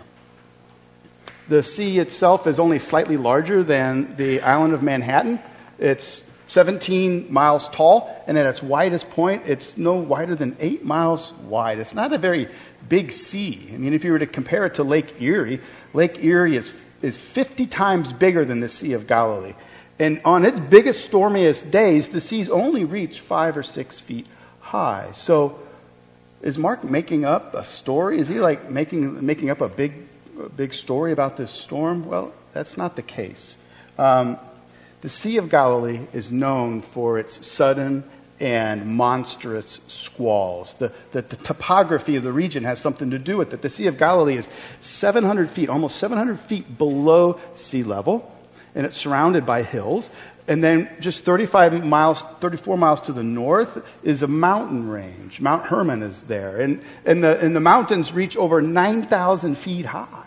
The 1.47 1.63
sea 1.63 1.99
itself 1.99 2.47
is 2.47 2.59
only 2.59 2.79
slightly 2.79 3.17
larger 3.17 3.63
than 3.63 4.15
the 4.15 4.41
island 4.41 4.73
of 4.73 4.83
Manhattan. 4.83 5.39
It's 5.79 6.23
17 6.47 7.31
miles 7.31 7.69
tall, 7.69 8.23
and 8.27 8.37
at 8.37 8.45
its 8.45 8.61
widest 8.61 9.09
point, 9.09 9.43
it's 9.47 9.77
no 9.77 9.95
wider 9.95 10.35
than 10.35 10.55
8 10.59 10.85
miles 10.85 11.33
wide. 11.47 11.79
It's 11.79 11.95
not 11.95 12.13
a 12.13 12.17
very 12.17 12.47
big 12.87 13.11
sea. 13.11 13.69
I 13.73 13.77
mean, 13.77 13.93
if 13.93 14.03
you 14.03 14.11
were 14.11 14.19
to 14.19 14.27
compare 14.27 14.65
it 14.65 14.75
to 14.75 14.83
Lake 14.83 15.21
Erie, 15.21 15.59
Lake 15.93 16.23
Erie 16.23 16.55
is, 16.55 16.73
is 17.01 17.17
50 17.17 17.65
times 17.67 18.13
bigger 18.13 18.45
than 18.45 18.59
the 18.59 18.69
Sea 18.69 18.93
of 18.93 19.07
Galilee. 19.07 19.53
And 20.01 20.19
on 20.25 20.45
its 20.45 20.59
biggest, 20.59 21.05
stormiest 21.05 21.69
days, 21.69 22.09
the 22.09 22.19
seas 22.19 22.49
only 22.49 22.85
reach 22.85 23.19
five 23.19 23.55
or 23.55 23.61
six 23.61 24.01
feet 24.01 24.25
high. 24.59 25.11
So, 25.13 25.59
is 26.41 26.57
Mark 26.57 26.83
making 26.83 27.23
up 27.23 27.53
a 27.53 27.63
story? 27.63 28.17
Is 28.17 28.27
he 28.27 28.39
like 28.39 28.67
making, 28.67 29.23
making 29.23 29.51
up 29.51 29.61
a 29.61 29.69
big, 29.69 29.93
big 30.57 30.73
story 30.73 31.11
about 31.11 31.37
this 31.37 31.51
storm? 31.51 32.07
Well, 32.07 32.33
that's 32.51 32.77
not 32.77 32.95
the 32.95 33.03
case. 33.03 33.53
Um, 33.99 34.39
the 35.01 35.09
Sea 35.09 35.37
of 35.37 35.49
Galilee 35.49 35.99
is 36.13 36.31
known 36.31 36.81
for 36.81 37.19
its 37.19 37.45
sudden 37.45 38.03
and 38.39 38.87
monstrous 38.87 39.81
squalls. 39.85 40.73
The, 40.79 40.91
the, 41.11 41.21
the, 41.21 41.35
topography 41.35 42.15
of 42.15 42.23
the 42.23 42.33
region 42.33 42.63
has 42.63 42.79
something 42.79 43.11
to 43.11 43.19
do 43.19 43.37
with 43.37 43.53
it. 43.53 43.61
The 43.61 43.69
Sea 43.69 43.85
of 43.85 43.99
Galilee 43.99 44.37
is 44.37 44.49
700 44.79 45.47
feet, 45.47 45.69
almost 45.69 45.97
700 45.97 46.39
feet 46.39 46.79
below 46.79 47.39
sea 47.53 47.83
level, 47.83 48.35
and 48.75 48.85
it's 48.85 48.97
surrounded 48.97 49.45
by 49.45 49.63
hills. 49.63 50.11
And 50.47 50.63
then 50.63 50.89
just 50.99 51.23
35 51.23 51.85
miles, 51.85 52.23
34 52.39 52.77
miles 52.77 53.01
to 53.01 53.13
the 53.13 53.23
north 53.23 53.87
is 54.03 54.23
a 54.23 54.27
mountain 54.27 54.89
range. 54.89 55.39
Mount 55.39 55.65
Hermon 55.65 56.01
is 56.01 56.23
there. 56.23 56.59
And, 56.59 56.81
and, 57.05 57.23
the, 57.23 57.39
and 57.39 57.55
the 57.55 57.59
mountains 57.59 58.11
reach 58.11 58.35
over 58.35 58.61
9,000 58.61 59.55
feet 59.55 59.85
high. 59.85 60.25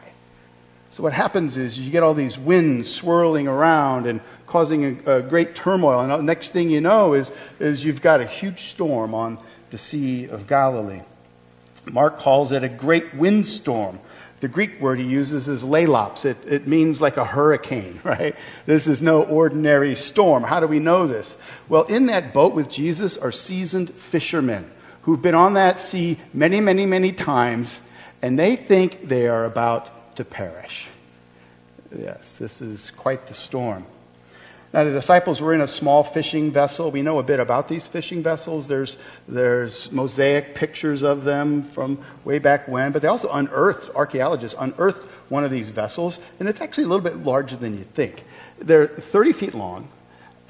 So 0.90 1.02
what 1.02 1.12
happens 1.12 1.56
is 1.56 1.76
you 1.76 1.90
get 1.90 2.04
all 2.04 2.14
these 2.14 2.38
winds 2.38 2.88
swirling 2.88 3.48
around 3.48 4.06
and 4.06 4.20
causing 4.46 5.02
a, 5.04 5.16
a, 5.16 5.22
great 5.22 5.56
turmoil. 5.56 5.98
And 6.00 6.12
the 6.12 6.22
next 6.22 6.50
thing 6.50 6.70
you 6.70 6.80
know 6.80 7.14
is, 7.14 7.32
is 7.58 7.84
you've 7.84 8.00
got 8.00 8.20
a 8.20 8.26
huge 8.26 8.60
storm 8.60 9.12
on 9.12 9.40
the 9.70 9.78
Sea 9.78 10.28
of 10.28 10.46
Galilee. 10.46 11.00
Mark 11.90 12.16
calls 12.16 12.52
it 12.52 12.62
a 12.62 12.68
great 12.68 13.12
windstorm. 13.12 13.98
The 14.44 14.48
Greek 14.48 14.78
word 14.78 14.98
he 14.98 15.06
uses 15.06 15.48
is 15.48 15.64
lailaps. 15.64 16.26
It, 16.26 16.36
it 16.46 16.66
means 16.66 17.00
like 17.00 17.16
a 17.16 17.24
hurricane, 17.24 17.98
right? 18.04 18.36
This 18.66 18.86
is 18.86 19.00
no 19.00 19.22
ordinary 19.22 19.94
storm. 19.94 20.42
How 20.42 20.60
do 20.60 20.66
we 20.66 20.80
know 20.80 21.06
this? 21.06 21.34
Well, 21.66 21.84
in 21.84 22.04
that 22.06 22.34
boat 22.34 22.54
with 22.54 22.68
Jesus 22.68 23.16
are 23.16 23.32
seasoned 23.32 23.94
fishermen 23.94 24.70
who've 25.00 25.22
been 25.22 25.34
on 25.34 25.54
that 25.54 25.80
sea 25.80 26.18
many, 26.34 26.60
many, 26.60 26.84
many 26.84 27.10
times, 27.10 27.80
and 28.20 28.38
they 28.38 28.54
think 28.54 29.08
they 29.08 29.28
are 29.28 29.46
about 29.46 30.14
to 30.16 30.26
perish. 30.26 30.88
Yes, 31.98 32.32
this 32.32 32.60
is 32.60 32.90
quite 32.90 33.26
the 33.28 33.32
storm. 33.32 33.86
Now, 34.74 34.82
the 34.82 34.90
disciples 34.90 35.40
were 35.40 35.54
in 35.54 35.60
a 35.60 35.68
small 35.68 36.02
fishing 36.02 36.50
vessel. 36.50 36.90
We 36.90 37.02
know 37.02 37.20
a 37.20 37.22
bit 37.22 37.38
about 37.38 37.68
these 37.68 37.86
fishing 37.86 38.24
vessels. 38.24 38.66
There's, 38.66 38.98
there's 39.28 39.92
mosaic 39.92 40.56
pictures 40.56 41.04
of 41.04 41.22
them 41.22 41.62
from 41.62 41.96
way 42.24 42.40
back 42.40 42.66
when, 42.66 42.90
but 42.90 43.00
they 43.00 43.06
also 43.06 43.30
unearthed, 43.30 43.94
archaeologists 43.94 44.58
unearthed 44.58 45.06
one 45.28 45.44
of 45.44 45.52
these 45.52 45.70
vessels, 45.70 46.18
and 46.40 46.48
it's 46.48 46.60
actually 46.60 46.84
a 46.84 46.88
little 46.88 47.04
bit 47.04 47.18
larger 47.18 47.54
than 47.54 47.78
you 47.78 47.84
think. 47.84 48.24
They're 48.58 48.88
30 48.88 49.32
feet 49.32 49.54
long 49.54 49.86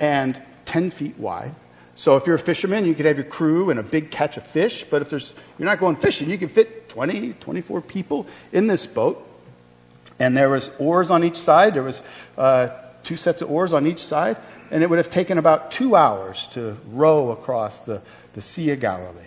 and 0.00 0.40
10 0.64 0.90
feet 0.90 1.18
wide. 1.18 1.54
So 1.94 2.16
if 2.16 2.26
you're 2.26 2.36
a 2.36 2.38
fisherman, 2.38 2.86
you 2.86 2.94
could 2.94 3.04
have 3.04 3.18
your 3.18 3.26
crew 3.26 3.68
and 3.68 3.78
a 3.78 3.82
big 3.82 4.10
catch 4.10 4.38
of 4.38 4.46
fish, 4.46 4.84
but 4.84 5.02
if 5.02 5.10
there's, 5.10 5.34
you're 5.58 5.66
not 5.66 5.78
going 5.78 5.96
fishing, 5.96 6.30
you 6.30 6.38
can 6.38 6.48
fit 6.48 6.88
20, 6.88 7.34
24 7.34 7.82
people 7.82 8.26
in 8.52 8.68
this 8.68 8.86
boat. 8.86 9.22
And 10.18 10.34
there 10.34 10.48
was 10.48 10.70
oars 10.78 11.10
on 11.10 11.24
each 11.24 11.36
side. 11.36 11.74
There 11.74 11.82
was 11.82 12.02
uh, 12.38 12.68
two 13.04 13.16
sets 13.16 13.42
of 13.42 13.50
oars 13.50 13.72
on 13.72 13.86
each 13.86 14.04
side, 14.04 14.36
and 14.70 14.82
it 14.82 14.90
would 14.90 14.98
have 14.98 15.10
taken 15.10 15.38
about 15.38 15.70
two 15.70 15.94
hours 15.94 16.48
to 16.48 16.76
row 16.90 17.30
across 17.30 17.80
the, 17.80 18.02
the 18.32 18.42
Sea 18.42 18.70
of 18.70 18.80
Galilee. 18.80 19.20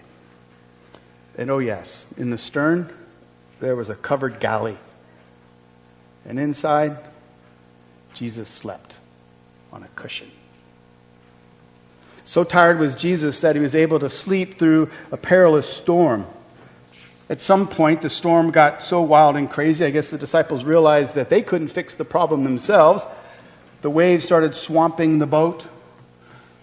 And 1.38 1.52
oh, 1.52 1.60
yes, 1.60 2.06
in 2.18 2.32
the 2.32 2.38
stern, 2.38 2.92
there 3.60 3.76
was 3.76 3.90
a 3.90 3.96
covered 3.96 4.40
galley. 4.40 4.78
And 6.26 6.40
inside, 6.40 6.98
Jesus 8.14 8.50
slept 8.50 8.98
on 9.72 9.84
a 9.84 9.88
cushion. 9.90 10.32
So 12.26 12.44
tired 12.44 12.80
was 12.80 12.96
Jesus 12.96 13.40
that 13.40 13.56
he 13.56 13.62
was 13.62 13.76
able 13.76 14.00
to 14.00 14.10
sleep 14.10 14.60
through 14.60 14.90
a 15.12 15.18
perilous 15.18 15.70
storm. 15.70 16.26
At 17.30 17.40
some 17.40 17.68
point, 17.68 18.02
the 18.02 18.10
storm 18.10 18.52
got 18.52 18.82
so 18.82 19.02
wild 19.02 19.36
and 19.36 19.50
crazy, 19.50 19.86
I 19.86 19.92
guess 19.92 20.10
the 20.10 20.18
disciples 20.18 20.66
realized 20.66 21.16
that 21.16 21.30
they 21.30 21.42
couldn't 21.42 21.70
fix 21.70 21.94
the 21.94 22.06
problem 22.06 22.44
themselves. 22.44 23.06
The 23.82 23.90
waves 23.90 24.26
started 24.26 24.56
swamping 24.56 25.20
the 25.20 25.28
boat. 25.28 25.66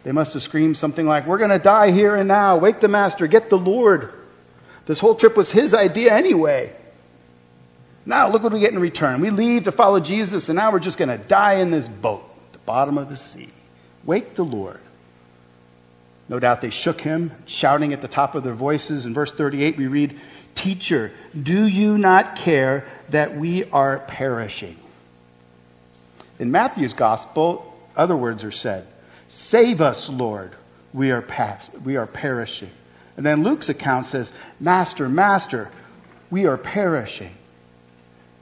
They 0.03 0.13
must 0.13 0.35
have 0.35 0.43
screamed 0.43 0.77
something 0.77 1.07
like, 1.07 1.27
We're 1.27 1.39
going 1.39 1.51
to 1.51 1.59
die 1.59 1.91
here 1.91 2.15
and 2.15 2.29
now. 2.29 2.59
Wake 2.59 2.81
the 2.81 2.89
master. 2.89 3.27
Get 3.27 3.51
the 3.51 3.59
Lord. 3.59 4.13
This 4.87 4.99
whole 4.99 5.15
trip 5.15 5.37
was 5.37 5.51
his 5.51 5.73
idea 5.75 6.15
anyway. 6.15 6.75
Now, 8.07 8.31
look 8.31 8.43
what 8.43 8.53
we 8.53 8.61
get 8.61 8.73
in 8.73 8.79
return. 8.79 9.21
We 9.21 9.31
leave 9.31 9.65
to 9.65 9.73
follow 9.73 9.99
Jesus, 9.99 10.51
and 10.51 10.57
now 10.57 10.73
we're 10.73 10.79
just 10.79 10.99
going 10.99 11.09
to 11.09 11.17
die 11.17 11.55
in 11.55 11.71
this 11.71 11.89
boat, 11.89 12.23
the 12.53 12.59
bottom 12.59 12.99
of 12.99 13.09
the 13.09 13.17
sea. 13.17 13.49
Wake 14.05 14.35
the 14.35 14.45
Lord. 14.45 14.81
No 16.29 16.39
doubt 16.39 16.61
they 16.61 16.71
shook 16.71 17.01
him, 17.01 17.33
shouting 17.47 17.93
at 17.93 18.03
the 18.03 18.09
top 18.09 18.35
of 18.35 18.45
their 18.45 18.55
voices. 18.55 19.07
In 19.07 19.15
verse 19.15 19.33
38, 19.33 19.77
we 19.79 19.87
read, 19.87 20.19
Teacher, 20.55 21.13
do 21.41 21.67
you 21.67 21.97
not 21.99 22.37
care 22.37 22.87
that 23.09 23.37
we 23.37 23.65
are 23.71 24.01
perishing? 24.01 24.77
In 26.39 26.51
Matthew's 26.51 26.93
gospel, 26.93 27.73
other 27.97 28.17
words 28.17 28.45
are 28.45 28.51
said 28.51 28.87
Save 29.29 29.81
us, 29.81 30.09
Lord, 30.09 30.53
we 30.93 31.11
are, 31.11 31.23
past, 31.23 31.73
we 31.85 31.97
are 31.97 32.07
perishing. 32.07 32.71
And 33.17 33.25
then 33.25 33.43
Luke's 33.43 33.69
account 33.69 34.07
says, 34.07 34.33
Master, 34.59 35.09
Master, 35.09 35.71
we 36.31 36.47
are 36.47 36.57
perishing. 36.57 37.35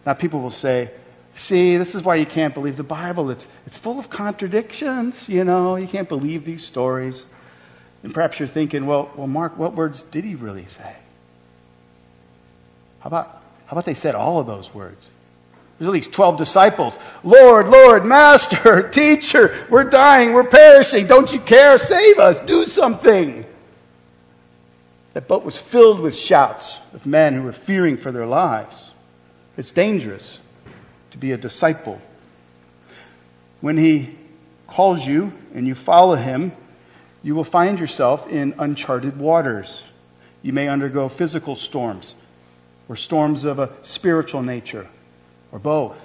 Now, 0.06 0.14
people 0.14 0.40
will 0.40 0.50
say, 0.50 0.90
See, 1.34 1.78
this 1.78 1.94
is 1.94 2.02
why 2.02 2.16
you 2.16 2.26
can't 2.26 2.52
believe 2.52 2.76
the 2.76 2.82
Bible. 2.82 3.30
It's, 3.30 3.46
it's 3.66 3.76
full 3.76 3.99
of 3.99 4.11
contradictions, 4.11 5.28
you 5.28 5.44
know, 5.44 5.76
you 5.76 5.87
can't 5.87 6.08
believe 6.08 6.44
these 6.44 6.64
stories. 6.64 7.25
And 8.02 8.12
perhaps 8.12 8.38
you're 8.38 8.49
thinking, 8.49 8.84
well, 8.87 9.11
well, 9.16 9.28
Mark, 9.28 9.56
what 9.56 9.75
words 9.75 10.02
did 10.02 10.25
he 10.25 10.34
really 10.34 10.66
say? 10.66 10.94
How 13.00 13.06
about, 13.08 13.42
how 13.66 13.72
about 13.72 13.84
they 13.84 13.94
said 13.94 14.14
all 14.14 14.40
of 14.40 14.46
those 14.46 14.75
words? 14.75 15.08
There's 15.83 15.89
at 15.89 15.95
least 15.95 16.12
12 16.12 16.37
disciples. 16.37 16.97
Lord, 17.25 17.67
Lord, 17.67 18.05
Master, 18.05 18.89
Teacher, 18.93 19.67
we're 19.69 19.83
dying, 19.83 20.33
we're 20.33 20.45
perishing. 20.45 21.09
Don't 21.09 21.33
you 21.33 21.41
care? 21.41 21.77
Save 21.77 22.21
us, 22.21 22.39
do 22.39 22.67
something. 22.67 23.45
That 25.15 25.27
boat 25.27 25.43
was 25.43 25.59
filled 25.59 25.99
with 25.99 26.15
shouts 26.15 26.79
of 26.95 27.05
men 27.05 27.35
who 27.35 27.43
were 27.43 27.53
fearing 27.53 27.97
for 27.97 28.12
their 28.12 28.27
lives. 28.27 28.93
It's 29.57 29.73
dangerous 29.73 30.39
to 31.11 31.19
be 31.19 31.33
a 31.33 31.37
disciple. 31.37 32.01
When 33.61 33.77
he 33.77 34.17
calls 34.69 35.05
you 35.05 35.33
and 35.53 35.67
you 35.67 35.75
follow 35.75 36.15
him, 36.15 36.53
you 37.25 37.35
will 37.35 37.43
find 37.43 37.81
yourself 37.81 38.29
in 38.29 38.55
uncharted 38.57 39.17
waters. 39.17 39.83
You 40.43 40.53
may 40.53 40.69
undergo 40.69 41.09
physical 41.09 41.57
storms 41.57 42.15
or 42.89 42.95
storms 42.95 43.43
of 43.43 43.59
a 43.59 43.73
spiritual 43.83 44.43
nature 44.43 44.87
or 45.52 45.59
both. 45.59 46.04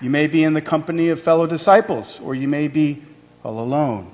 You 0.00 0.10
may 0.10 0.28
be 0.28 0.44
in 0.44 0.54
the 0.54 0.60
company 0.60 1.08
of 1.08 1.20
fellow 1.20 1.46
disciples 1.46 2.20
or 2.20 2.34
you 2.34 2.46
may 2.46 2.68
be 2.68 3.02
all 3.42 3.58
alone. 3.58 4.12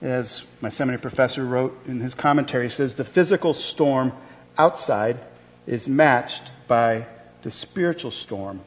As 0.00 0.44
my 0.60 0.68
seminary 0.68 1.00
professor 1.00 1.44
wrote 1.44 1.78
in 1.86 2.00
his 2.00 2.14
commentary, 2.14 2.66
he 2.66 2.70
says 2.70 2.94
the 2.94 3.04
physical 3.04 3.52
storm 3.52 4.12
outside 4.56 5.18
is 5.66 5.88
matched 5.88 6.42
by 6.68 7.06
the 7.42 7.50
spiritual 7.50 8.10
storm 8.10 8.60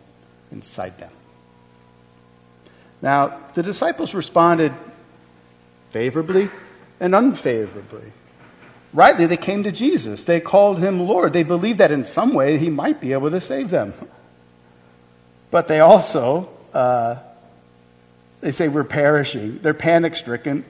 inside 0.52 0.98
them. 0.98 1.12
Now, 3.02 3.40
the 3.54 3.64
disciples 3.64 4.14
responded 4.14 4.74
favorably 5.90 6.50
and 7.00 7.14
unfavorably. 7.16 8.12
Rightly, 8.94 9.26
they 9.26 9.38
came 9.38 9.64
to 9.64 9.72
Jesus. 9.72 10.24
They 10.24 10.40
called 10.40 10.80
him 10.80 11.08
Lord. 11.08 11.34
They 11.34 11.44
believed 11.44 11.80
that 11.80 11.92
in 11.92 12.04
some 12.04 12.34
way 12.34 12.60
he 12.60 12.70
might 12.70 13.02
be 13.02 13.14
able 13.14 13.32
to 13.32 13.42
save 13.42 13.72
them. 13.72 13.94
But 15.50 15.68
they 15.68 15.80
also, 15.80 16.50
uh, 16.74 17.18
they 18.42 18.52
say 18.52 18.68
we're 18.68 18.84
perishing. 18.84 19.60
They're 19.60 19.74
panic 19.74 20.16
stricken, 20.16 20.64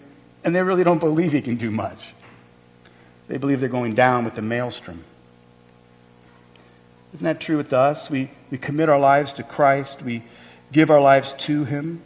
and 0.45 0.55
they 0.55 0.63
really 0.63 0.85
don't 0.85 0.99
believe 0.99 1.33
he 1.33 1.41
can 1.41 1.57
do 1.57 1.69
much. 1.69 2.13
They 3.27 3.37
believe 3.37 3.59
they're 3.59 3.69
going 3.69 3.93
down 3.93 4.25
with 4.25 4.35
the 4.35 4.41
maelstrom. 4.41 5.03
Isn't 7.13 7.25
that 7.25 7.41
true 7.41 7.57
with 7.57 7.73
us? 7.73 8.09
We, 8.09 8.31
we 8.49 8.57
commit 8.57 8.89
our 8.89 8.99
lives 8.99 9.33
to 9.33 9.43
Christ, 9.43 10.01
we 10.01 10.23
give 10.71 10.89
our 10.89 11.01
lives 11.01 11.33
to 11.33 11.63
him. 11.65 12.01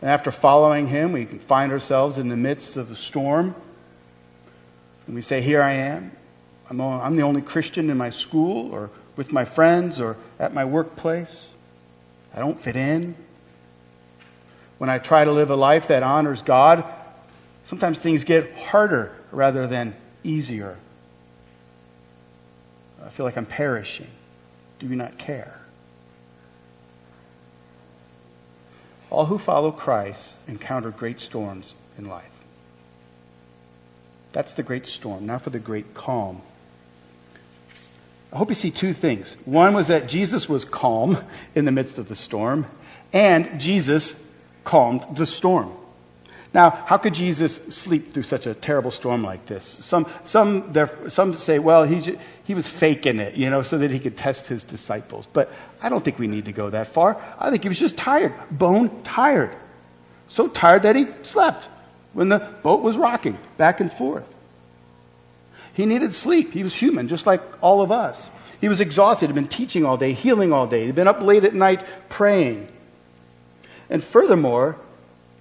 And 0.00 0.10
after 0.10 0.30
following 0.30 0.88
him, 0.88 1.12
we 1.12 1.26
can 1.26 1.38
find 1.38 1.72
ourselves 1.72 2.18
in 2.18 2.28
the 2.28 2.36
midst 2.36 2.76
of 2.76 2.90
a 2.90 2.94
storm. 2.94 3.54
And 5.06 5.14
we 5.14 5.22
say, 5.22 5.40
Here 5.40 5.62
I 5.62 5.72
am. 5.72 6.12
I'm, 6.70 6.80
I'm 6.80 7.16
the 7.16 7.22
only 7.22 7.42
Christian 7.42 7.90
in 7.90 7.96
my 7.96 8.10
school 8.10 8.72
or 8.72 8.90
with 9.16 9.32
my 9.32 9.44
friends 9.44 10.00
or 10.00 10.16
at 10.38 10.54
my 10.54 10.64
workplace. 10.64 11.48
I 12.34 12.38
don't 12.38 12.60
fit 12.60 12.76
in. 12.76 13.14
When 14.78 14.88
I 14.90 14.98
try 14.98 15.24
to 15.24 15.32
live 15.32 15.50
a 15.50 15.56
life 15.56 15.88
that 15.88 16.02
honors 16.02 16.42
God, 16.42 16.84
sometimes 17.64 17.98
things 17.98 18.24
get 18.24 18.52
harder 18.56 19.14
rather 19.30 19.66
than 19.66 19.94
easier. 20.24 20.76
I 23.04 23.08
feel 23.10 23.26
like 23.26 23.36
I'm 23.36 23.46
perishing. 23.46 24.08
Do 24.78 24.86
you 24.86 24.96
not 24.96 25.18
care? 25.18 25.60
All 29.10 29.26
who 29.26 29.38
follow 29.38 29.70
Christ 29.70 30.36
encounter 30.48 30.90
great 30.90 31.20
storms 31.20 31.74
in 31.98 32.08
life. 32.08 32.31
That's 34.32 34.54
the 34.54 34.62
great 34.62 34.86
storm. 34.86 35.26
Now 35.26 35.38
for 35.38 35.50
the 35.50 35.58
great 35.58 35.94
calm. 35.94 36.42
I 38.32 38.38
hope 38.38 38.48
you 38.48 38.54
see 38.54 38.70
two 38.70 38.94
things. 38.94 39.36
One 39.44 39.74
was 39.74 39.88
that 39.88 40.08
Jesus 40.08 40.48
was 40.48 40.64
calm 40.64 41.18
in 41.54 41.66
the 41.66 41.72
midst 41.72 41.98
of 41.98 42.08
the 42.08 42.14
storm, 42.14 42.66
and 43.12 43.60
Jesus 43.60 44.18
calmed 44.64 45.04
the 45.16 45.26
storm. 45.26 45.72
Now, 46.54 46.70
how 46.70 46.98
could 46.98 47.14
Jesus 47.14 47.56
sleep 47.68 48.12
through 48.12 48.24
such 48.24 48.46
a 48.46 48.54
terrible 48.54 48.90
storm 48.90 49.22
like 49.22 49.46
this? 49.46 49.64
Some, 49.64 50.06
some, 50.24 50.70
there, 50.72 50.90
some 51.08 51.32
say, 51.32 51.58
well, 51.58 51.84
he, 51.84 52.18
he 52.44 52.54
was 52.54 52.68
faking 52.68 53.20
it, 53.20 53.34
you 53.34 53.48
know, 53.48 53.62
so 53.62 53.78
that 53.78 53.90
he 53.90 53.98
could 53.98 54.18
test 54.18 54.46
his 54.46 54.62
disciples. 54.62 55.26
But 55.32 55.50
I 55.82 55.88
don't 55.88 56.04
think 56.04 56.18
we 56.18 56.26
need 56.26 56.44
to 56.46 56.52
go 56.52 56.68
that 56.70 56.88
far. 56.88 57.22
I 57.38 57.50
think 57.50 57.62
he 57.62 57.68
was 57.68 57.78
just 57.78 57.96
tired, 57.96 58.34
bone 58.50 59.02
tired. 59.02 59.54
So 60.28 60.48
tired 60.48 60.82
that 60.82 60.94
he 60.94 61.06
slept 61.22 61.68
when 62.12 62.28
the 62.28 62.38
boat 62.38 62.82
was 62.82 62.96
rocking 62.96 63.38
back 63.56 63.80
and 63.80 63.90
forth. 63.90 64.32
He 65.74 65.86
needed 65.86 66.14
sleep. 66.14 66.52
He 66.52 66.62
was 66.62 66.74
human, 66.74 67.08
just 67.08 67.26
like 67.26 67.40
all 67.62 67.80
of 67.80 67.90
us. 67.90 68.28
He 68.60 68.68
was 68.68 68.80
exhausted. 68.80 69.28
He'd 69.28 69.34
been 69.34 69.48
teaching 69.48 69.84
all 69.84 69.96
day, 69.96 70.12
healing 70.12 70.52
all 70.52 70.66
day. 70.66 70.86
He'd 70.86 70.94
been 70.94 71.08
up 71.08 71.22
late 71.22 71.44
at 71.44 71.54
night 71.54 71.84
praying. 72.08 72.68
And 73.88 74.04
furthermore, 74.04 74.76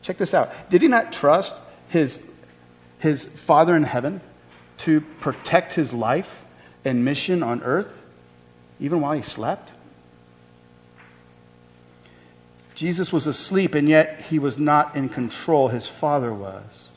check 0.02 0.18
this 0.18 0.34
out. 0.34 0.70
Did 0.70 0.82
he 0.82 0.88
not 0.88 1.12
trust 1.12 1.54
his, 1.90 2.20
his 3.00 3.26
Father 3.26 3.76
in 3.76 3.84
heaven 3.84 4.22
to 4.80 5.02
protect 5.20 5.74
his 5.74 5.94
life 5.94 6.44
and 6.84 7.06
mission 7.06 7.44
on 7.44 7.62
earth, 7.64 8.02
even 8.80 9.02
while 9.02 9.14
he 9.14 9.22
slept? 9.22 9.72
Jesus 12.82 13.14
was 13.14 13.28
asleep, 13.28 13.76
and 13.76 13.88
yet 13.88 14.22
he 14.22 14.40
was 14.40 14.58
not 14.58 14.96
in 14.96 15.08
control. 15.08 15.68
His 15.68 15.88
Father 15.88 16.34
was. 16.34 16.90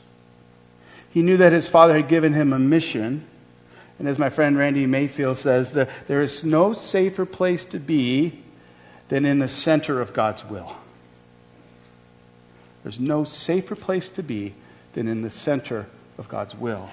He 1.11 1.21
knew 1.21 1.37
that 1.37 1.53
his 1.53 1.67
Father 1.67 1.93
had 1.93 2.07
given 2.07 2.33
him 2.33 2.53
a 2.53 2.57
mission. 2.57 3.23
And 3.99 4.07
as 4.07 4.17
my 4.17 4.29
friend 4.31 4.57
Randy 4.57 4.87
Mayfield 4.87 5.37
says, 5.37 5.73
the, 5.73 5.87
there 6.07 6.23
is 6.23 6.43
no 6.43 6.73
safer 6.73 7.23
place 7.23 7.65
to 7.65 7.77
be 7.77 8.41
than 9.09 9.25
in 9.25 9.37
the 9.37 9.47
center 9.47 10.01
of 10.01 10.11
God's 10.11 10.43
will. 10.43 10.75
There's 12.81 12.99
no 12.99 13.23
safer 13.23 13.75
place 13.75 14.09
to 14.09 14.23
be 14.23 14.55
than 14.93 15.07
in 15.07 15.21
the 15.21 15.29
center 15.29 15.85
of 16.17 16.27
God's 16.27 16.55
will. 16.55 16.89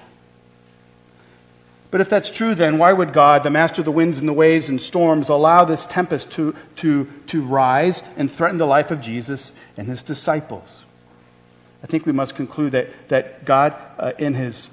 But 1.93 2.01
if 2.01 2.09
that's 2.09 2.31
true, 2.31 2.55
then 2.55 2.79
why 2.79 2.95
would 2.95 3.13
God, 3.13 3.43
the 3.43 3.51
master 3.51 3.83
of 3.83 3.85
the 3.85 3.93
winds 3.93 4.17
and 4.17 4.27
the 4.27 4.33
waves 4.33 4.71
and 4.71 4.81
storms, 4.81 5.29
allow 5.29 5.67
this 5.67 5.85
tempest 5.85 6.31
to, 6.33 6.57
to, 6.77 7.05
to 7.27 7.43
rise 7.43 8.03
and 8.17 8.33
threaten 8.33 8.57
the 8.57 8.67
life 8.67 8.91
of 8.91 9.03
Jesus 9.03 9.53
and 9.77 9.87
his 9.87 10.03
disciples? 10.03 10.85
I 11.85 11.87
think 11.87 12.07
we 12.07 12.13
must 12.13 12.35
conclude 12.35 12.73
that, 12.73 12.89
that 13.11 13.45
God, 13.45 13.75
uh, 13.99 14.13
in 14.19 14.33
his 14.33 14.71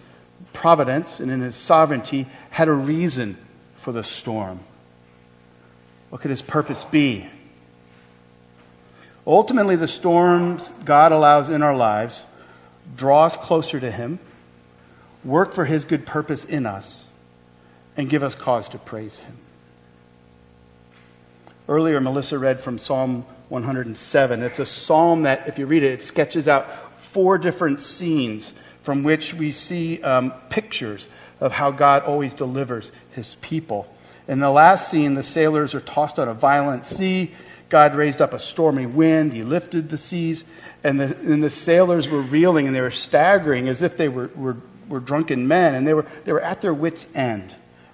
providence 0.53 1.19
and 1.19 1.29
in 1.29 1.41
his 1.41 1.57
sovereignty, 1.57 2.25
had 2.51 2.69
a 2.69 2.73
reason 2.73 3.37
for 3.75 3.91
the 3.91 4.03
storm. 4.03 4.61
What 6.11 6.21
could 6.21 6.31
his 6.31 6.41
purpose 6.41 6.85
be? 6.85 7.27
Ultimately, 9.27 9.75
the 9.75 9.89
storms 9.89 10.71
God 10.85 11.11
allows 11.11 11.49
in 11.49 11.63
our 11.63 11.75
lives 11.75 12.23
draw 12.95 13.25
us 13.25 13.35
closer 13.35 13.77
to 13.77 13.91
him, 13.91 14.19
work 15.25 15.53
for 15.53 15.65
his 15.65 15.83
good 15.83 16.05
purpose 16.05 16.45
in 16.45 16.65
us, 16.65 17.03
and 17.97 18.09
give 18.09 18.23
us 18.23 18.35
cause 18.35 18.69
to 18.69 18.77
praise 18.77 19.19
Him. 19.19 19.37
Earlier, 21.67 22.01
Melissa 22.01 22.39
read 22.39 22.59
from 22.59 22.77
Psalm 22.77 23.25
107. 23.49 24.41
It's 24.41 24.59
a 24.59 24.65
psalm 24.65 25.23
that, 25.23 25.47
if 25.47 25.59
you 25.59 25.65
read 25.65 25.83
it, 25.83 25.93
it 25.93 26.01
sketches 26.01 26.47
out 26.47 26.99
four 26.99 27.37
different 27.37 27.81
scenes 27.81 28.53
from 28.81 29.03
which 29.03 29.33
we 29.33 29.51
see 29.51 30.01
um, 30.01 30.31
pictures 30.49 31.07
of 31.39 31.51
how 31.51 31.71
God 31.71 32.03
always 32.03 32.33
delivers 32.33 32.91
His 33.11 33.35
people. 33.35 33.87
In 34.27 34.39
the 34.39 34.51
last 34.51 34.89
scene, 34.89 35.15
the 35.15 35.23
sailors 35.23 35.73
are 35.73 35.79
tossed 35.79 36.19
on 36.19 36.27
a 36.27 36.33
violent 36.33 36.85
sea. 36.85 37.31
God 37.69 37.95
raised 37.95 38.21
up 38.21 38.33
a 38.33 38.39
stormy 38.39 38.85
wind. 38.85 39.33
He 39.33 39.43
lifted 39.43 39.89
the 39.89 39.97
seas. 39.97 40.43
And 40.83 40.99
the, 40.99 41.15
and 41.17 41.43
the 41.43 41.49
sailors 41.49 42.09
were 42.09 42.21
reeling 42.21 42.67
and 42.67 42.75
they 42.75 42.81
were 42.81 42.91
staggering 42.91 43.67
as 43.67 43.81
if 43.81 43.97
they 43.97 44.09
were, 44.09 44.29
were, 44.35 44.57
were 44.87 44.99
drunken 44.99 45.47
men. 45.47 45.75
And 45.75 45.87
they 45.87 45.93
were, 45.93 46.05
they 46.25 46.31
were 46.31 46.41
at 46.41 46.61
their 46.61 46.73
wits' 46.73 47.07
end. 47.13 47.55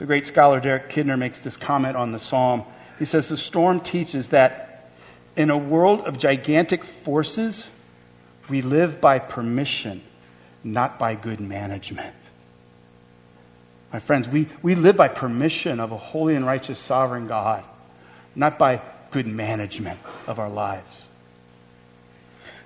The 0.00 0.06
great 0.06 0.26
scholar 0.26 0.60
Derek 0.60 0.88
Kidner 0.88 1.18
makes 1.18 1.40
this 1.40 1.58
comment 1.58 1.94
on 1.94 2.10
the 2.10 2.18
psalm. 2.18 2.64
He 2.98 3.04
says, 3.04 3.28
The 3.28 3.36
storm 3.36 3.80
teaches 3.80 4.28
that 4.28 4.88
in 5.36 5.50
a 5.50 5.58
world 5.58 6.00
of 6.00 6.16
gigantic 6.16 6.84
forces, 6.84 7.68
we 8.48 8.62
live 8.62 8.98
by 8.98 9.18
permission, 9.18 10.02
not 10.64 10.98
by 10.98 11.16
good 11.16 11.38
management. 11.38 12.16
My 13.92 13.98
friends, 13.98 14.26
we, 14.26 14.48
we 14.62 14.74
live 14.74 14.96
by 14.96 15.08
permission 15.08 15.78
of 15.80 15.92
a 15.92 15.98
holy 15.98 16.34
and 16.34 16.46
righteous 16.46 16.78
sovereign 16.78 17.26
God, 17.26 17.62
not 18.34 18.58
by 18.58 18.80
good 19.10 19.26
management 19.26 20.00
of 20.26 20.38
our 20.38 20.48
lives. 20.48 21.08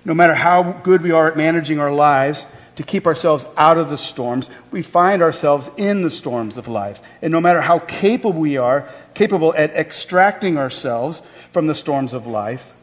No 0.05 0.13
matter 0.13 0.35
how 0.35 0.63
good 0.63 1.01
we 1.01 1.11
are 1.11 1.27
at 1.27 1.35
managing 1.35 1.81
our 1.81 1.91
lives, 1.91 2.45
to 2.75 2.83
keep 2.83 3.07
ourselves 3.07 3.45
out 3.57 3.77
of 3.77 3.89
the 3.89 3.97
storms, 3.97 4.49
we 4.71 4.81
find 4.81 5.21
ourselves 5.21 5.69
in 5.77 6.01
the 6.01 6.09
storms 6.09 6.57
of 6.57 6.67
life. 6.67 7.01
And 7.21 7.31
no 7.31 7.39
matter 7.39 7.61
how 7.61 7.79
capable 7.79 8.39
we 8.39 8.57
are, 8.57 8.87
capable 9.13 9.53
at 9.55 9.71
extracting 9.71 10.57
ourselves 10.57 11.21
from 11.51 11.67
the 11.67 11.75
storms 11.75 12.13
of 12.13 12.27
life, 12.27 12.73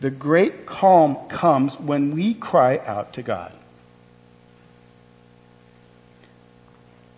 The 0.00 0.10
great 0.10 0.64
calm 0.64 1.16
comes 1.28 1.78
when 1.78 2.14
we 2.14 2.32
cry 2.34 2.78
out 2.78 3.12
to 3.14 3.22
God. 3.22 3.52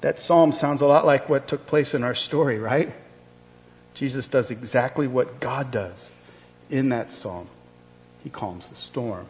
That 0.01 0.19
psalm 0.19 0.51
sounds 0.51 0.81
a 0.81 0.87
lot 0.87 1.07
like 1.07 1.29
what 1.29 1.47
took 1.47 1.65
place 1.65 1.95
in 1.95 2.03
our 2.03 2.15
story, 2.15 2.59
right? 2.59 2.93
Jesus 3.95 4.27
does 4.27 4.51
exactly 4.51 5.07
what 5.07 5.39
God 5.39 5.71
does 5.71 6.11
in 6.71 6.89
that 6.89 7.13
psalm. 7.13 7.47
He 8.25 8.31
calms 8.31 8.69
the 8.69 8.75
storm. 8.75 9.27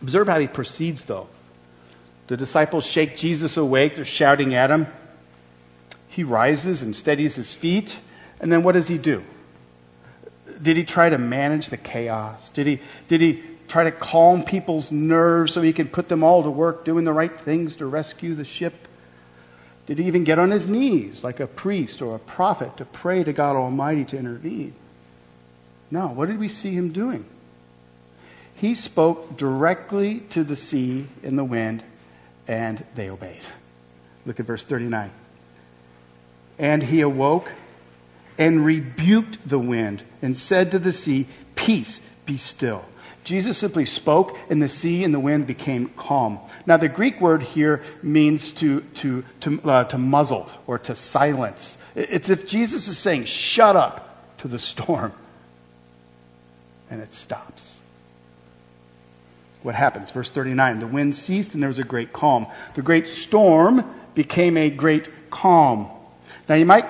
Observe 0.00 0.28
how 0.28 0.38
he 0.38 0.46
proceeds, 0.46 1.04
though. 1.04 1.28
The 2.30 2.36
disciples 2.36 2.86
shake 2.86 3.16
Jesus 3.16 3.56
awake. 3.56 3.96
They're 3.96 4.04
shouting 4.04 4.54
at 4.54 4.70
him. 4.70 4.86
He 6.10 6.22
rises 6.22 6.80
and 6.80 6.94
steadies 6.94 7.34
his 7.34 7.56
feet. 7.56 7.98
And 8.38 8.52
then 8.52 8.62
what 8.62 8.72
does 8.72 8.86
he 8.86 8.98
do? 8.98 9.24
Did 10.62 10.76
he 10.76 10.84
try 10.84 11.08
to 11.08 11.18
manage 11.18 11.70
the 11.70 11.76
chaos? 11.76 12.50
Did 12.50 12.68
he, 12.68 12.78
did 13.08 13.20
he 13.20 13.42
try 13.66 13.82
to 13.82 13.90
calm 13.90 14.44
people's 14.44 14.92
nerves 14.92 15.52
so 15.52 15.60
he 15.60 15.72
could 15.72 15.90
put 15.90 16.08
them 16.08 16.22
all 16.22 16.44
to 16.44 16.50
work 16.50 16.84
doing 16.84 17.04
the 17.04 17.12
right 17.12 17.36
things 17.36 17.74
to 17.76 17.86
rescue 17.86 18.36
the 18.36 18.44
ship? 18.44 18.86
Did 19.86 19.98
he 19.98 20.04
even 20.04 20.22
get 20.22 20.38
on 20.38 20.52
his 20.52 20.68
knees 20.68 21.24
like 21.24 21.40
a 21.40 21.48
priest 21.48 22.00
or 22.00 22.14
a 22.14 22.20
prophet 22.20 22.76
to 22.76 22.84
pray 22.84 23.24
to 23.24 23.32
God 23.32 23.56
Almighty 23.56 24.04
to 24.04 24.16
intervene? 24.16 24.74
No. 25.90 26.06
What 26.06 26.28
did 26.28 26.38
we 26.38 26.48
see 26.48 26.74
him 26.74 26.92
doing? 26.92 27.24
He 28.54 28.76
spoke 28.76 29.36
directly 29.36 30.20
to 30.30 30.44
the 30.44 30.54
sea 30.54 31.08
and 31.24 31.36
the 31.36 31.42
wind, 31.42 31.82
and 32.50 32.84
they 32.96 33.08
obeyed. 33.08 33.42
Look 34.26 34.40
at 34.40 34.46
verse 34.46 34.64
39. 34.64 35.10
And 36.58 36.82
he 36.82 37.00
awoke 37.00 37.52
and 38.38 38.64
rebuked 38.64 39.48
the 39.48 39.58
wind 39.58 40.02
and 40.20 40.36
said 40.36 40.72
to 40.72 40.80
the 40.80 40.90
sea, 40.90 41.28
Peace, 41.54 42.00
be 42.26 42.36
still. 42.36 42.84
Jesus 43.22 43.56
simply 43.56 43.84
spoke, 43.84 44.36
and 44.50 44.60
the 44.60 44.66
sea 44.66 45.04
and 45.04 45.14
the 45.14 45.20
wind 45.20 45.46
became 45.46 45.90
calm. 45.90 46.40
Now, 46.66 46.76
the 46.76 46.88
Greek 46.88 47.20
word 47.20 47.44
here 47.44 47.84
means 48.02 48.52
to, 48.54 48.80
to, 48.80 49.22
to, 49.40 49.62
uh, 49.62 49.84
to 49.84 49.98
muzzle 49.98 50.50
or 50.66 50.80
to 50.80 50.96
silence. 50.96 51.78
It's 51.94 52.30
if 52.30 52.48
Jesus 52.48 52.88
is 52.88 52.98
saying, 52.98 53.26
Shut 53.26 53.76
up 53.76 54.38
to 54.38 54.48
the 54.48 54.58
storm, 54.58 55.12
and 56.90 57.00
it 57.00 57.14
stops. 57.14 57.69
What 59.62 59.74
happens? 59.74 60.10
Verse 60.10 60.30
39 60.30 60.80
The 60.80 60.86
wind 60.86 61.16
ceased, 61.16 61.54
and 61.54 61.62
there 61.62 61.68
was 61.68 61.78
a 61.78 61.84
great 61.84 62.12
calm. 62.12 62.46
The 62.74 62.82
great 62.82 63.06
storm 63.06 63.84
became 64.14 64.56
a 64.56 64.70
great 64.70 65.30
calm. 65.30 65.88
Now, 66.48 66.56
you 66.56 66.66
might 66.66 66.86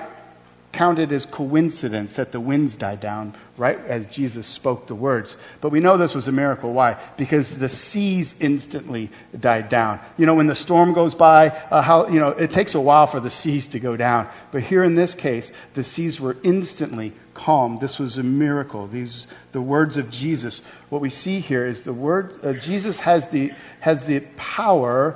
count 0.71 0.99
it 0.99 1.11
as 1.11 1.25
coincidence 1.25 2.15
that 2.15 2.31
the 2.31 2.39
winds 2.39 2.75
died 2.75 2.99
down 2.99 3.33
right 3.57 3.77
as 3.85 4.05
Jesus 4.05 4.47
spoke 4.47 4.87
the 4.87 4.95
words. 4.95 5.35
But 5.59 5.69
we 5.69 5.79
know 5.79 5.97
this 5.97 6.15
was 6.15 6.27
a 6.27 6.31
miracle. 6.31 6.73
Why? 6.73 6.97
Because 7.17 7.57
the 7.57 7.69
seas 7.69 8.35
instantly 8.39 9.09
died 9.37 9.69
down. 9.69 9.99
You 10.17 10.25
know, 10.25 10.35
when 10.35 10.47
the 10.47 10.55
storm 10.55 10.93
goes 10.93 11.13
by, 11.13 11.49
uh, 11.49 11.81
how, 11.81 12.07
you 12.07 12.19
know, 12.19 12.29
it 12.29 12.51
takes 12.51 12.73
a 12.73 12.79
while 12.79 13.07
for 13.07 13.19
the 13.19 13.29
seas 13.29 13.67
to 13.69 13.79
go 13.79 13.97
down. 13.97 14.29
But 14.51 14.63
here 14.63 14.83
in 14.83 14.95
this 14.95 15.13
case, 15.13 15.51
the 15.73 15.83
seas 15.83 16.19
were 16.19 16.37
instantly 16.43 17.13
calm. 17.33 17.79
This 17.79 17.99
was 17.99 18.17
a 18.17 18.23
miracle. 18.23 18.87
These, 18.87 19.27
the 19.51 19.61
words 19.61 19.97
of 19.97 20.09
Jesus. 20.09 20.61
What 20.89 21.01
we 21.01 21.09
see 21.09 21.39
here 21.39 21.65
is 21.65 21.83
the 21.83 21.93
word, 21.93 22.43
uh, 22.43 22.53
Jesus 22.53 22.99
has 23.01 23.29
the, 23.29 23.53
has 23.79 24.05
the 24.05 24.21
power 24.37 25.15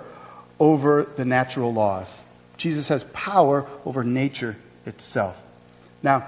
over 0.60 1.04
the 1.04 1.26
natural 1.26 1.74
laws. 1.74 2.14
Jesus 2.58 2.88
has 2.88 3.04
power 3.06 3.68
over 3.86 4.04
nature 4.04 4.56
itself. 4.86 5.42
Now, 6.04 6.28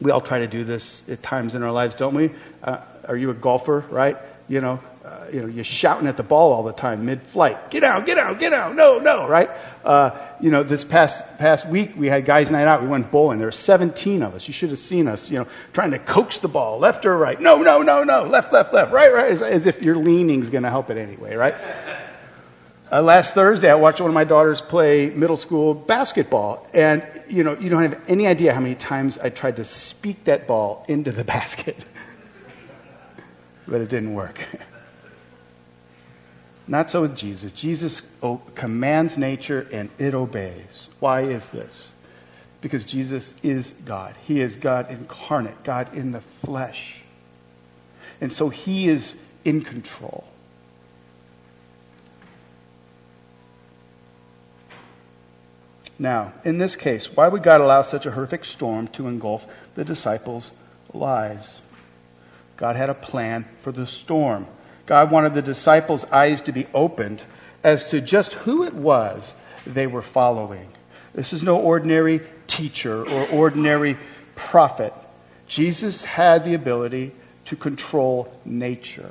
we 0.00 0.10
all 0.10 0.20
try 0.20 0.40
to 0.40 0.46
do 0.46 0.64
this 0.64 1.02
at 1.08 1.22
times 1.22 1.54
in 1.54 1.62
our 1.62 1.72
lives, 1.72 1.94
don't 1.94 2.14
we? 2.14 2.30
Uh, 2.62 2.78
are 3.06 3.16
you 3.16 3.30
a 3.30 3.34
golfer, 3.34 3.84
right? 3.90 4.16
You 4.48 4.60
know, 4.60 4.80
uh, 5.04 5.26
you 5.32 5.40
know, 5.40 5.48
you're 5.48 5.64
shouting 5.64 6.06
at 6.06 6.16
the 6.16 6.22
ball 6.22 6.52
all 6.52 6.62
the 6.62 6.72
time 6.72 7.04
mid-flight. 7.04 7.70
Get 7.70 7.82
out, 7.82 8.06
get 8.06 8.18
out, 8.18 8.38
get 8.38 8.52
out. 8.52 8.76
No, 8.76 9.00
no, 9.00 9.26
right? 9.26 9.50
Uh, 9.84 10.10
you 10.40 10.48
know, 10.48 10.62
this 10.62 10.84
past 10.84 11.24
past 11.38 11.68
week 11.68 11.92
we 11.96 12.06
had 12.06 12.24
guys' 12.24 12.52
night 12.52 12.68
out. 12.68 12.82
We 12.82 12.88
went 12.88 13.10
bowling. 13.10 13.38
There 13.38 13.48
were 13.48 13.52
17 13.52 14.22
of 14.22 14.34
us. 14.34 14.46
You 14.46 14.54
should 14.54 14.70
have 14.70 14.78
seen 14.78 15.08
us. 15.08 15.28
You 15.28 15.40
know, 15.40 15.46
trying 15.72 15.90
to 15.90 15.98
coax 15.98 16.38
the 16.38 16.46
ball 16.48 16.78
left 16.78 17.04
or 17.04 17.16
right. 17.16 17.40
No, 17.40 17.62
no, 17.62 17.82
no, 17.82 18.04
no. 18.04 18.24
Left, 18.24 18.52
left, 18.52 18.72
left. 18.72 18.92
Right, 18.92 19.12
right. 19.12 19.32
As, 19.32 19.42
as 19.42 19.66
if 19.66 19.82
your 19.82 19.96
leaning 19.96 20.40
is 20.40 20.50
going 20.50 20.62
to 20.62 20.70
help 20.70 20.88
it 20.88 20.96
anyway, 20.96 21.34
right? 21.34 21.56
Uh, 22.92 23.02
last 23.02 23.34
Thursday, 23.34 23.70
I 23.70 23.74
watched 23.74 24.00
one 24.00 24.10
of 24.10 24.14
my 24.14 24.24
daughters 24.24 24.60
play 24.60 25.10
middle 25.10 25.38
school 25.38 25.74
basketball, 25.74 26.68
and 26.74 27.02
you 27.28 27.42
know, 27.42 27.58
you 27.58 27.70
don't 27.70 27.82
have 27.82 28.00
any 28.08 28.28
idea 28.28 28.52
how 28.52 28.60
many 28.60 28.76
times 28.76 29.18
I 29.18 29.30
tried 29.30 29.56
to 29.56 29.64
speak 29.64 30.24
that 30.24 30.46
ball 30.46 30.84
into 30.86 31.10
the 31.10 31.24
basket, 31.36 31.76
but 33.66 33.80
it 33.80 33.88
didn't 33.88 34.14
work. 34.14 34.44
Not 36.66 36.90
so 36.90 37.00
with 37.00 37.16
Jesus. 37.16 37.52
Jesus 37.52 38.02
commands 38.54 39.18
nature 39.18 39.66
and 39.72 39.90
it 39.98 40.14
obeys. 40.14 40.88
Why 41.00 41.22
is 41.22 41.48
this? 41.48 41.88
Because 42.60 42.84
Jesus 42.84 43.34
is 43.42 43.74
God. 43.84 44.14
He 44.24 44.40
is 44.40 44.56
God 44.56 44.90
incarnate, 44.90 45.64
God 45.64 45.92
in 45.94 46.12
the 46.12 46.20
flesh. 46.20 47.02
And 48.20 48.32
so 48.32 48.48
he 48.48 48.88
is 48.88 49.16
in 49.44 49.62
control. 49.62 50.24
Now, 55.98 56.32
in 56.44 56.58
this 56.58 56.76
case, 56.76 57.14
why 57.14 57.28
would 57.28 57.42
God 57.42 57.60
allow 57.60 57.82
such 57.82 58.06
a 58.06 58.12
horrific 58.12 58.44
storm 58.44 58.88
to 58.88 59.08
engulf 59.08 59.46
the 59.74 59.84
disciples' 59.84 60.52
lives? 60.92 61.60
God 62.56 62.76
had 62.76 62.90
a 62.90 62.94
plan 62.94 63.46
for 63.58 63.72
the 63.72 63.86
storm. 63.86 64.46
God 64.92 65.10
wanted 65.10 65.32
the 65.32 65.40
disciples' 65.40 66.04
eyes 66.10 66.42
to 66.42 66.52
be 66.52 66.66
opened 66.74 67.22
as 67.64 67.86
to 67.86 68.00
just 68.02 68.34
who 68.34 68.62
it 68.64 68.74
was 68.74 69.34
they 69.66 69.86
were 69.86 70.02
following. 70.02 70.68
This 71.14 71.32
is 71.32 71.42
no 71.42 71.56
ordinary 71.56 72.20
teacher 72.46 73.02
or 73.02 73.26
ordinary 73.28 73.96
prophet. 74.34 74.92
Jesus 75.46 76.04
had 76.04 76.44
the 76.44 76.52
ability 76.52 77.12
to 77.46 77.56
control 77.56 78.30
nature. 78.44 79.10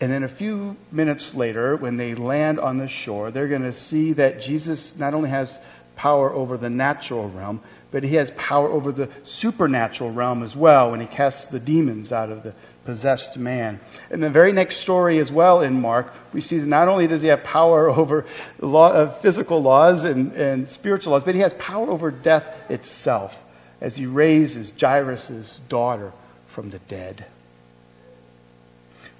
And 0.00 0.12
then 0.12 0.22
a 0.22 0.28
few 0.28 0.76
minutes 0.92 1.34
later, 1.34 1.74
when 1.74 1.96
they 1.96 2.14
land 2.14 2.60
on 2.60 2.76
the 2.76 2.86
shore, 2.86 3.32
they're 3.32 3.48
going 3.48 3.62
to 3.62 3.72
see 3.72 4.12
that 4.12 4.40
Jesus 4.40 4.96
not 4.96 5.12
only 5.12 5.30
has 5.30 5.58
power 5.96 6.32
over 6.32 6.56
the 6.56 6.70
natural 6.70 7.28
realm, 7.28 7.60
but 7.90 8.02
he 8.02 8.16
has 8.16 8.30
power 8.32 8.68
over 8.68 8.92
the 8.92 9.08
supernatural 9.22 10.10
realm 10.10 10.42
as 10.42 10.56
well 10.56 10.90
when 10.90 11.00
he 11.00 11.06
casts 11.06 11.46
the 11.46 11.60
demons 11.60 12.12
out 12.12 12.30
of 12.30 12.42
the 12.42 12.54
possessed 12.84 13.36
man. 13.36 13.80
In 14.10 14.20
the 14.20 14.30
very 14.30 14.52
next 14.52 14.76
story 14.76 15.18
as 15.18 15.30
well 15.30 15.60
in 15.60 15.80
Mark, 15.80 16.12
we 16.32 16.40
see 16.40 16.58
that 16.58 16.66
not 16.66 16.88
only 16.88 17.06
does 17.06 17.22
he 17.22 17.28
have 17.28 17.42
power 17.42 17.90
over 17.90 18.24
law, 18.60 18.88
uh, 18.88 19.10
physical 19.10 19.60
laws 19.62 20.04
and, 20.04 20.32
and 20.32 20.70
spiritual 20.70 21.12
laws, 21.12 21.24
but 21.24 21.34
he 21.34 21.40
has 21.42 21.54
power 21.54 21.90
over 21.90 22.10
death 22.10 22.70
itself 22.70 23.42
as 23.80 23.96
he 23.96 24.06
raises 24.06 24.72
Jairus' 24.80 25.60
daughter 25.68 26.12
from 26.46 26.70
the 26.70 26.78
dead. 26.80 27.26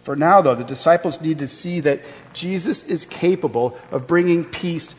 For 0.03 0.17
now, 0.17 0.41
though, 0.41 0.55
the 0.55 0.65
disciples 0.65 1.21
need 1.21 1.41
to 1.41 1.49
see 1.49 1.81
that 1.81 2.01
Jesus 2.33 2.85
is 2.85 3.05
capable 3.07 3.77
of 3.91 4.07
bringing 4.07 4.45
peace 4.45 4.95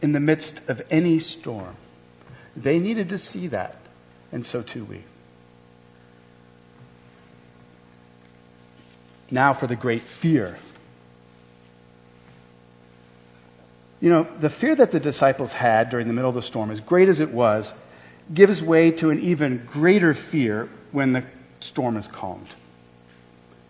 in 0.00 0.12
the 0.12 0.20
midst 0.20 0.68
of 0.68 0.80
any 0.90 1.20
storm. 1.20 1.76
They 2.56 2.78
needed 2.78 3.08
to 3.10 3.18
see 3.18 3.48
that, 3.48 3.76
and 4.32 4.46
so 4.46 4.62
too 4.62 4.84
we. 4.84 5.02
Now 9.30 9.52
for 9.52 9.66
the 9.66 9.76
great 9.76 10.02
fear. 10.02 10.56
You 14.00 14.10
know, 14.10 14.26
the 14.38 14.50
fear 14.50 14.74
that 14.74 14.90
the 14.90 15.00
disciples 15.00 15.52
had 15.52 15.90
during 15.90 16.06
the 16.06 16.12
middle 16.12 16.28
of 16.28 16.34
the 16.34 16.42
storm, 16.42 16.70
as 16.70 16.80
great 16.80 17.08
as 17.08 17.20
it 17.20 17.30
was, 17.30 17.72
gives 18.32 18.62
way 18.62 18.90
to 18.92 19.10
an 19.10 19.18
even 19.18 19.66
greater 19.66 20.14
fear 20.14 20.68
when 20.92 21.12
the 21.12 21.24
storm 21.60 21.96
is 21.96 22.06
calmed. 22.06 22.48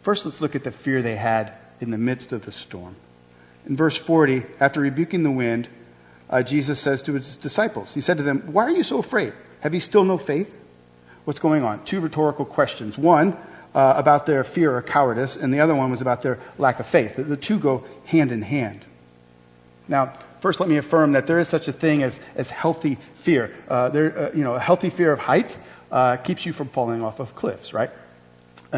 First, 0.03 0.27
let's 0.27 0.41
look 0.41 0.55
at 0.55 0.65
the 0.65 0.71
fear 0.71 1.03
they 1.03 1.17
had 1.17 1.53
in 1.81 1.91
the 1.91 1.99
midst 1.99 2.33
of 2.33 2.45
the 2.45 2.53
storm. 2.53 2.97
In 3.67 3.77
verse 3.77 3.97
40, 3.97 4.45
after 4.61 4.81
rebuking 4.81 5.23
the 5.23 5.31
wind, 5.31 5.69
uh, 6.35 6.43
Jesus 6.43 6.81
says 6.81 7.01
to 7.03 7.13
his 7.13 7.37
disciples, 7.37 7.95
He 7.95 8.01
said 8.01 8.17
to 8.17 8.25
them, 8.25 8.41
Why 8.53 8.65
are 8.65 8.71
you 8.71 8.83
so 8.83 8.99
afraid? 8.99 9.33
Have 9.61 9.73
you 9.73 9.79
still 9.79 10.03
no 10.03 10.19
faith? 10.19 10.53
What's 11.27 11.39
going 11.39 11.63
on? 11.63 11.85
Two 11.85 12.01
rhetorical 12.01 12.45
questions. 12.45 12.99
One 12.99 13.37
uh, 13.73 13.95
about 13.97 14.27
their 14.27 14.43
fear 14.43 14.77
or 14.77 14.83
cowardice, 14.83 15.37
and 15.37 15.55
the 15.55 15.61
other 15.61 15.77
one 15.77 15.93
was 15.93 16.01
about 16.01 16.23
their 16.23 16.41
lack 16.59 16.81
of 16.81 16.89
faith. 16.89 17.15
The, 17.15 17.23
the 17.23 17.37
two 17.37 17.61
go 17.61 17.85
hand 18.07 18.33
in 18.33 18.43
hand. 18.43 18.85
Now, 19.87 20.13
first, 20.41 20.59
let 20.59 20.69
me 20.69 20.77
affirm 20.77 21.13
that 21.13 21.29
there 21.29 21.39
is 21.39 21.47
such 21.47 21.69
a 21.69 21.73
thing 21.73 22.03
as, 22.03 22.19
as 22.35 22.51
healthy 22.51 22.99
fear. 23.15 23.55
Uh, 23.69 23.91
there, 23.91 24.19
uh, 24.19 24.31
you 24.35 24.43
know, 24.43 24.55
a 24.55 24.61
healthy 24.61 24.91
fear 24.91 25.13
of 25.13 25.21
heights 25.21 25.61
uh, 25.93 26.17
keeps 26.17 26.45
you 26.45 26.53
from 26.53 26.69
falling 26.69 27.01
off 27.01 27.21
of 27.21 27.37
cliffs, 27.37 27.73
right? 27.73 27.91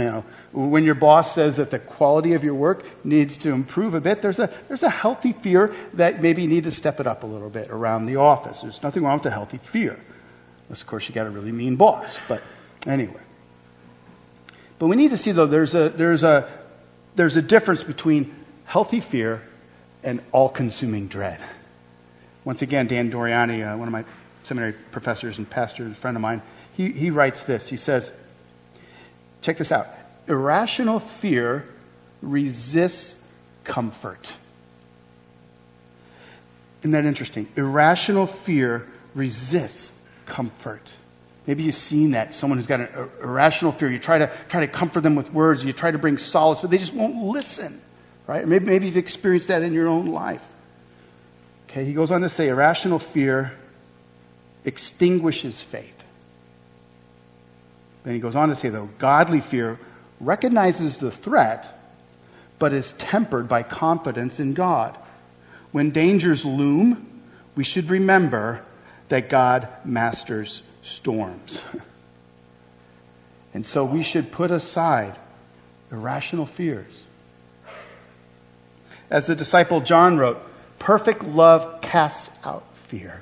You 0.01 0.07
know, 0.07 0.25
when 0.53 0.85
your 0.85 0.95
boss 0.95 1.35
says 1.35 1.57
that 1.57 1.71
the 1.71 1.79
quality 1.79 2.35
of 2.35 2.45
your 2.45 2.55
work 2.55 2.85
needs 3.05 3.37
to 3.39 3.53
improve 3.53 3.95
a 3.95 4.01
bit, 4.01 4.23
there's 4.23 4.39
a, 4.39 4.53
there's 4.69 4.83
a 4.83 4.91
healthy 4.91 5.33
fear 5.33 5.75
that 5.95 6.21
maybe 6.21 6.43
you 6.43 6.49
need 6.49 6.65
to 6.65 6.71
step 6.71 7.01
it 7.01 7.07
up 7.07 7.23
a 7.23 7.27
little 7.27 7.51
bit 7.51 7.71
around 7.71 8.07
the 8.07 8.17
office. 8.17 8.61
There's 8.61 8.83
nothing 8.83 9.03
wrong 9.03 9.19
with 9.19 9.27
a 9.27 9.31
healthy 9.31 9.59
fear. 9.59 9.99
Unless, 10.69 10.83
of 10.83 10.87
course, 10.89 11.09
you 11.09 11.15
got 11.15 11.27
a 11.27 11.31
really 11.31 11.53
mean 11.53 11.77
boss. 11.77 12.19
But 12.29 12.43
Anyway. 12.87 13.21
But 14.79 14.87
we 14.87 14.97
need 14.97 15.11
to 15.11 15.17
see, 15.17 15.33
though, 15.33 15.47
there's 15.47 15.75
a, 15.75 15.89
there's 15.89 16.23
a, 16.23 16.49
there's 17.17 17.37
a 17.37 17.43
difference 17.43 17.83
between 17.83 18.35
healthy 18.65 19.01
fear 19.01 19.43
and 20.03 20.23
all 20.33 20.49
consuming 20.49 21.09
dread. 21.09 21.41
Once 22.45 22.63
again, 22.63 22.87
Dan 22.87 23.11
Doriani, 23.11 23.67
uh, 23.67 23.77
one 23.77 23.89
of 23.89 23.93
my 23.93 24.05
seminary 24.45 24.75
professors 24.93 25.39
and 25.39 25.49
pastors, 25.49 25.91
a 25.91 25.95
friend 25.95 26.17
of 26.17 26.21
mine, 26.21 26.43
he, 26.77 26.93
he 26.93 27.11
writes 27.11 27.43
this. 27.43 27.69
He 27.69 27.77
says, 27.77 28.13
check 29.47 29.59
this 29.59 29.71
out 29.71 29.89
irrational 30.27 30.99
fear 30.99 31.65
resists 32.21 33.15
comfort. 33.63 34.33
Isn't 36.81 36.91
that 36.91 37.05
interesting? 37.05 37.49
Irrational 37.57 38.27
fear 38.27 38.87
resists 39.15 39.93
comfort. 40.27 40.93
Maybe 41.47 41.63
you've 41.63 41.77
seen 41.77 42.11
that. 42.13 42.35
Someone 42.35 42.59
who's 42.59 42.67
got 42.67 42.81
an 42.81 42.89
irrational 43.23 43.71
fear. 43.71 43.89
You 43.89 44.01
try 44.01 44.19
to, 44.19 44.31
try 44.49 44.67
to 44.67 44.69
comfort 44.69 45.03
them 45.03 45.15
with 45.15 45.33
words. 45.33 45.65
You 45.65 45.73
try 45.73 45.93
to 45.93 45.99
bring 45.99 46.19
solace, 46.19 46.61
but 46.61 46.71
they 46.71 46.79
just 46.79 46.93
won't 46.93 47.17
listen. 47.17 47.81
Right? 48.27 48.47
Maybe, 48.47 48.67
maybe 48.67 48.87
you've 48.87 48.97
experienced 48.97 49.49
that 49.49 49.63
in 49.63 49.73
your 49.73 49.87
own 49.87 50.07
life. 50.07 50.45
Okay, 51.71 51.85
he 51.85 51.93
goes 51.93 52.11
on 52.11 52.23
to 52.23 52.29
say 52.29 52.49
irrational 52.49 52.99
fear 52.99 53.53
extinguishes 54.65 55.63
faith. 55.63 55.96
Then 58.07 58.15
he 58.15 58.21
goes 58.21 58.37
on 58.37 58.51
to 58.51 58.57
say, 58.57 58.69
though, 58.69 58.89
godly 58.99 59.41
fear 59.41 59.81
recognizes 60.21 60.99
the 60.99 61.11
threat, 61.11 61.77
but 62.57 62.73
is 62.73 62.93
tempered 62.93 63.49
by 63.49 63.65
confidence 63.65 64.39
in 64.39 64.55
God. 64.55 64.97
When 65.73 65.91
dangers 65.91 66.45
loom, 66.45 67.25
we 67.57 67.65
should 67.65 67.91
remember 67.91 68.65
that 69.09 69.29
God 69.29 69.69
masters 69.85 70.63
storms. 70.83 71.65
and 73.55 73.67
so 73.67 73.85
we 73.85 74.05
should 74.05 74.31
put 74.31 74.53
aside 74.53 75.17
irrational 75.91 76.47
fears. 76.47 77.03
As 79.11 79.27
the 79.27 79.35
disciple 79.35 79.81
John 79.81 80.17
wrote, 80.17 80.39
perfect 80.79 81.25
love 81.25 81.81
casts 81.81 82.31
out 82.45 82.65
fear. 82.75 83.21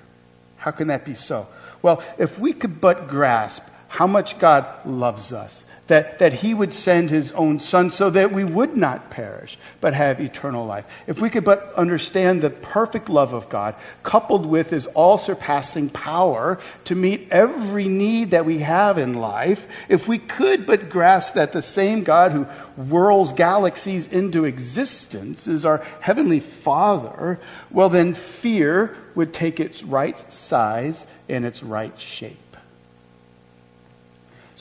How 0.59 0.73
can 0.73 0.88
that 0.88 1.07
be 1.07 1.14
so? 1.14 1.49
Well, 1.81 2.03
if 2.18 2.38
we 2.38 2.53
could 2.53 2.83
but 2.83 3.09
grasp 3.09 3.64
how 3.94 4.09
much 4.09 4.40
God 4.40 4.66
loves 4.85 5.33
us, 5.33 5.62
that, 5.87 6.18
that 6.18 6.33
he 6.33 6.52
would 6.52 6.74
send 6.74 7.11
his 7.11 7.30
own 7.30 7.61
son 7.61 7.92
so 7.92 8.11
that 8.11 8.33
we 8.33 8.42
would 8.42 8.76
not 8.76 9.09
perish, 9.09 9.57
but 9.80 9.94
have 9.94 10.20
eternal 10.20 10.66
life. 10.66 10.85
If 11.07 11.20
we 11.20 11.30
could 11.30 11.44
but 11.44 11.72
understand 11.74 12.42
the 12.42 12.50
perfect 12.50 13.09
love 13.09 13.35
of 13.35 13.48
God, 13.48 13.76
coupled 14.02 14.46
with 14.46 14.70
his 14.70 14.88
all 14.88 15.16
surpassing 15.16 15.90
power 15.90 16.59
to 16.87 16.96
meet 16.96 17.28
every 17.30 17.87
need 17.87 18.33
that 18.33 18.44
we 18.44 18.59
have 18.59 18.98
in 18.98 19.14
life, 19.14 19.68
if 19.88 20.09
we 20.09 20.18
could 20.18 20.66
but 20.66 20.90
grasp 20.90 21.35
that 21.35 21.52
the 21.52 21.62
same 21.62 22.02
God 22.02 22.33
who 22.33 22.44
whirls 22.74 23.33
galaxies 23.33 24.09
into 24.09 24.44
existence 24.44 25.46
is 25.46 25.64
our 25.64 25.85
heavenly 26.00 26.40
Father, 26.40 27.38
well, 27.70 27.90
then 27.90 28.14
fear 28.14 28.96
would 29.14 29.33
take 29.33 29.61
its 29.61 29.85
right 29.85 30.18
size 30.33 31.07
and 31.28 31.44
its 31.44 31.62
right 31.62 31.96
shape. 32.00 32.43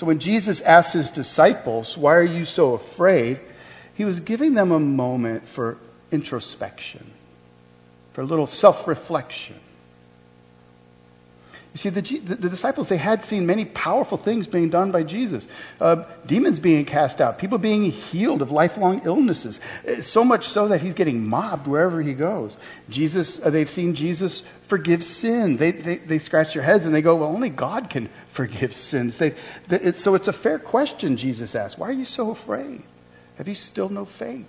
So 0.04 0.08
when 0.08 0.20
Jesus 0.20 0.60
asked 0.60 0.92
his 0.92 1.12
disciples, 1.12 1.98
Why 1.98 2.16
are 2.16 2.24
you 2.24 2.44
so 2.44 2.74
afraid? 2.74 3.39
he 3.94 4.04
was 4.04 4.20
giving 4.20 4.54
them 4.54 4.74
a 4.74 4.80
moment 4.80 5.48
for 5.48 5.78
introspection, 6.12 7.10
for 8.12 8.20
a 8.20 8.26
little 8.26 8.46
self 8.46 8.86
reflection. 8.86 9.56
You 11.74 11.80
see, 11.80 11.90
the, 11.90 12.02
the, 12.02 12.50
disciples, 12.50 12.88
they 12.90 12.98
had 12.98 13.26
seen 13.26 13.48
many 13.48 13.66
powerful 13.66 14.16
things 14.16 14.48
being 14.48 14.70
done 14.70 14.92
by 14.92 15.02
Jesus. 15.02 15.48
Uh, 15.82 16.04
demons 16.28 16.60
being 16.60 16.86
cast 16.86 17.20
out, 17.20 17.40
people 17.40 17.58
being 17.58 17.86
healed 17.86 18.44
of 18.44 18.52
lifelong 18.52 19.02
illnesses. 19.06 19.60
Uh, 19.88 20.04
so 20.04 20.24
much 20.24 20.48
so 20.48 20.68
that 20.68 20.82
he's 20.82 20.94
getting 20.94 21.26
mobbed 21.26 21.66
wherever 21.66 22.00
he 22.00 22.14
goes. 22.14 22.58
Jesus, 22.90 23.44
uh, 23.44 23.50
they've 23.50 23.70
seen 23.70 23.96
Jesus 23.96 24.44
forgive 24.62 25.04
sin. 25.04 25.58
They, 25.58 25.72
they, 25.72 25.96
they 25.96 26.20
scratch 26.20 26.54
their 26.54 26.62
heads 26.62 26.86
and 26.86 26.94
they 26.94 27.02
go, 27.02 27.16
well, 27.16 27.30
only 27.30 27.50
God 27.50 27.90
can 27.90 28.08
forgive 28.28 28.76
sins. 28.76 29.18
They, 29.18 29.34
they, 29.68 29.94
so 29.94 30.14
it's 30.14 30.28
a 30.28 30.34
fair 30.34 30.60
question 30.60 31.18
Jesus 31.18 31.56
asks 31.56 31.80
Why 31.80 31.90
are 31.90 31.94
you 31.94 32.06
so 32.06 32.30
afraid? 32.30 32.84
Have 33.40 33.48
you 33.48 33.56
still 33.56 33.90
no 33.90 34.06
faith? 34.06 34.46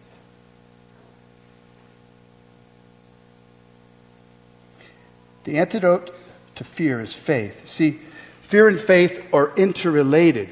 The 5.44 5.56
antidote 5.56 6.14
to 6.56 6.64
fear 6.64 7.00
is 7.00 7.12
faith. 7.12 7.66
See, 7.68 8.00
fear 8.40 8.68
and 8.68 8.78
faith 8.78 9.22
are 9.32 9.54
interrelated. 9.56 10.50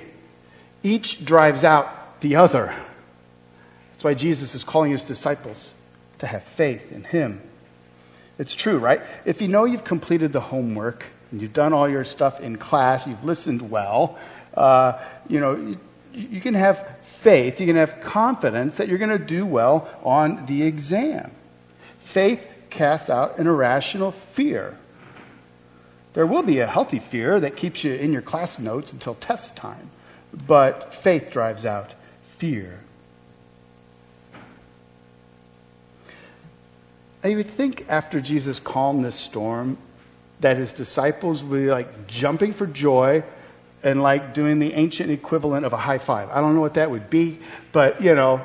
Each 0.83 1.25
drives 1.25 1.65
out 1.65 2.21
the 2.21 2.37
other. 2.37 2.75
That's 3.93 4.05
why 4.05 4.15
Jesus 4.15 4.55
is 4.55 4.65
calling 4.65 4.91
his 4.91 5.05
disciples 5.05 5.75
to 6.19 6.27
have 6.27 6.43
faith 6.43 6.93
in 6.93 7.05
him. 7.05 7.41
It's 8.39 8.55
true, 8.55 8.79
right? 8.79 9.03
If 9.25 9.41
you 9.43 9.49
know 9.49 9.65
you've 9.65 9.85
completed 9.85 10.33
the 10.33 10.41
homework 10.41 11.05
and 11.31 11.41
you've 11.41 11.53
done 11.53 11.73
all 11.73 11.89
your 11.89 12.05
stuff 12.05 12.41
in 12.41 12.57
class, 12.57 13.07
you've 13.07 13.25
listened 13.25 13.71
well, 13.71 14.19
uh, 14.55 14.99
you 15.29 15.39
know, 15.39 15.55
you, 15.55 15.79
you 16.13 16.41
can 16.41 16.55
have 16.55 16.99
faith, 17.03 17.61
you 17.61 17.67
can 17.67 17.77
have 17.77 18.01
confidence 18.01 18.79
that 18.79 18.89
you're 18.89 18.99
going 18.99 19.17
to 19.17 19.25
do 19.25 19.47
well 19.47 19.89
on 20.03 20.47
the 20.47 20.65
exam. 20.65 21.31
Faith 22.01 22.45
casts 22.71 23.09
out 23.09 23.39
an 23.39 23.47
irrational 23.47 24.11
fear. 24.11 24.77
There 26.15 26.27
will 26.27 26.43
be 26.43 26.61
a 26.61 26.67
healthy 26.67 26.99
fear 26.99 27.41
that 27.41 27.57
keeps 27.57 27.85
you 27.85 27.95
in 27.95 28.13
your 28.13 28.23
class 28.23 28.59
notes 28.59 28.93
until 28.93 29.15
test 29.15 29.57
time, 29.57 29.91
but 30.47 30.93
faith 30.93 31.31
drives 31.31 31.65
out 31.65 31.95
fear. 32.23 32.81
I 37.25 37.35
would 37.35 37.47
think 37.47 37.87
after 37.89 38.21
Jesus 38.21 38.59
calmed 38.59 39.05
this 39.05 39.15
storm 39.15 39.79
that 40.41 40.57
his 40.57 40.73
disciples 40.73 41.43
would 41.43 41.61
be 41.61 41.71
like 41.71 42.07
jumping 42.09 42.53
for 42.53 42.67
joy 42.67 43.23
and 43.85 44.03
like 44.03 44.35
doing 44.35 44.59
the 44.59 44.75
ancient 44.75 45.11
equivalent 45.11 45.65
of 45.65 45.73
a 45.73 45.77
high 45.77 45.99
five. 45.99 46.29
I 46.31 46.41
don't 46.41 46.55
know 46.55 46.61
what 46.61 46.75
that 46.75 46.91
would 46.91 47.09
be, 47.11 47.39
but 47.71 48.03
you 48.03 48.15
know, 48.15 48.45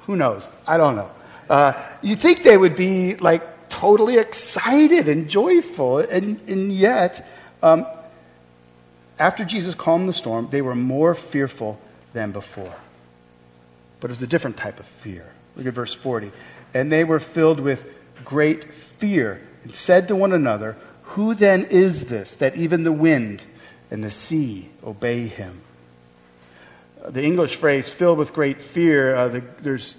who 0.00 0.16
knows? 0.16 0.48
I 0.66 0.76
don't 0.76 0.96
know. 0.96 1.10
Uh, 1.48 1.72
you 2.02 2.16
think 2.16 2.42
they 2.42 2.56
would 2.56 2.74
be 2.74 3.14
like 3.16 3.42
totally 3.76 4.16
excited 4.16 5.06
and 5.06 5.28
joyful. 5.28 5.98
And, 5.98 6.40
and 6.48 6.72
yet, 6.72 7.28
um, 7.62 7.86
after 9.18 9.44
Jesus 9.44 9.74
calmed 9.74 10.08
the 10.08 10.14
storm, 10.14 10.48
they 10.50 10.62
were 10.62 10.74
more 10.74 11.14
fearful 11.14 11.78
than 12.14 12.32
before. 12.32 12.74
But 14.00 14.10
it 14.10 14.12
was 14.12 14.22
a 14.22 14.26
different 14.26 14.56
type 14.56 14.80
of 14.80 14.86
fear. 14.86 15.26
Look 15.56 15.66
at 15.66 15.74
verse 15.74 15.92
40. 15.92 16.32
And 16.72 16.90
they 16.90 17.04
were 17.04 17.20
filled 17.20 17.60
with 17.60 17.86
great 18.24 18.72
fear 18.72 19.42
and 19.62 19.74
said 19.74 20.08
to 20.08 20.16
one 20.16 20.32
another, 20.32 20.76
Who 21.02 21.34
then 21.34 21.66
is 21.66 22.06
this 22.06 22.34
that 22.36 22.56
even 22.56 22.84
the 22.84 22.92
wind 22.92 23.44
and 23.90 24.02
the 24.02 24.10
sea 24.10 24.70
obey 24.84 25.26
him? 25.26 25.60
The 27.06 27.22
English 27.22 27.56
phrase, 27.56 27.90
filled 27.90 28.16
with 28.16 28.32
great 28.32 28.62
fear, 28.62 29.14
uh, 29.14 29.28
the, 29.28 29.40
there's 29.60 29.96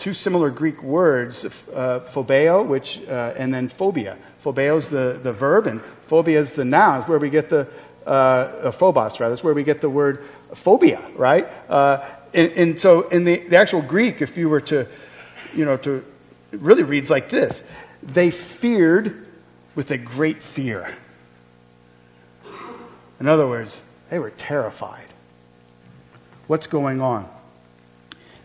two 0.00 0.14
similar 0.14 0.50
Greek 0.50 0.82
words, 0.82 1.44
uh, 1.44 2.00
phobeo, 2.06 2.66
which, 2.66 3.00
uh, 3.06 3.34
and 3.36 3.52
then 3.52 3.68
phobia. 3.68 4.16
Phobeo 4.42 4.78
is 4.78 4.88
the, 4.88 5.20
the 5.22 5.32
verb, 5.32 5.66
and 5.66 5.82
phobia 6.06 6.40
is 6.40 6.54
the 6.54 6.64
noun. 6.64 7.00
It's 7.00 7.08
where 7.08 7.18
we 7.18 7.28
get 7.28 7.50
the, 7.50 7.68
uh, 8.06 8.10
uh 8.10 8.70
phobos, 8.72 9.20
rather. 9.20 9.30
That's 9.30 9.44
where 9.44 9.54
we 9.54 9.62
get 9.62 9.82
the 9.82 9.90
word 9.90 10.24
phobia, 10.54 11.02
right? 11.14 11.46
Uh, 11.68 12.04
and, 12.32 12.52
and, 12.52 12.80
so 12.80 13.08
in 13.08 13.24
the, 13.24 13.40
the 13.40 13.56
actual 13.56 13.82
Greek, 13.82 14.22
if 14.22 14.38
you 14.38 14.48
were 14.48 14.62
to, 14.62 14.88
you 15.54 15.66
know, 15.66 15.76
to, 15.76 16.02
it 16.50 16.60
really 16.60 16.82
reads 16.82 17.10
like 17.10 17.28
this. 17.28 17.62
They 18.02 18.30
feared 18.30 19.26
with 19.74 19.90
a 19.90 19.98
great 19.98 20.42
fear. 20.42 20.92
In 23.20 23.28
other 23.28 23.46
words, 23.46 23.82
they 24.08 24.18
were 24.18 24.30
terrified. 24.30 25.06
What's 26.46 26.66
going 26.66 27.02
on? 27.02 27.28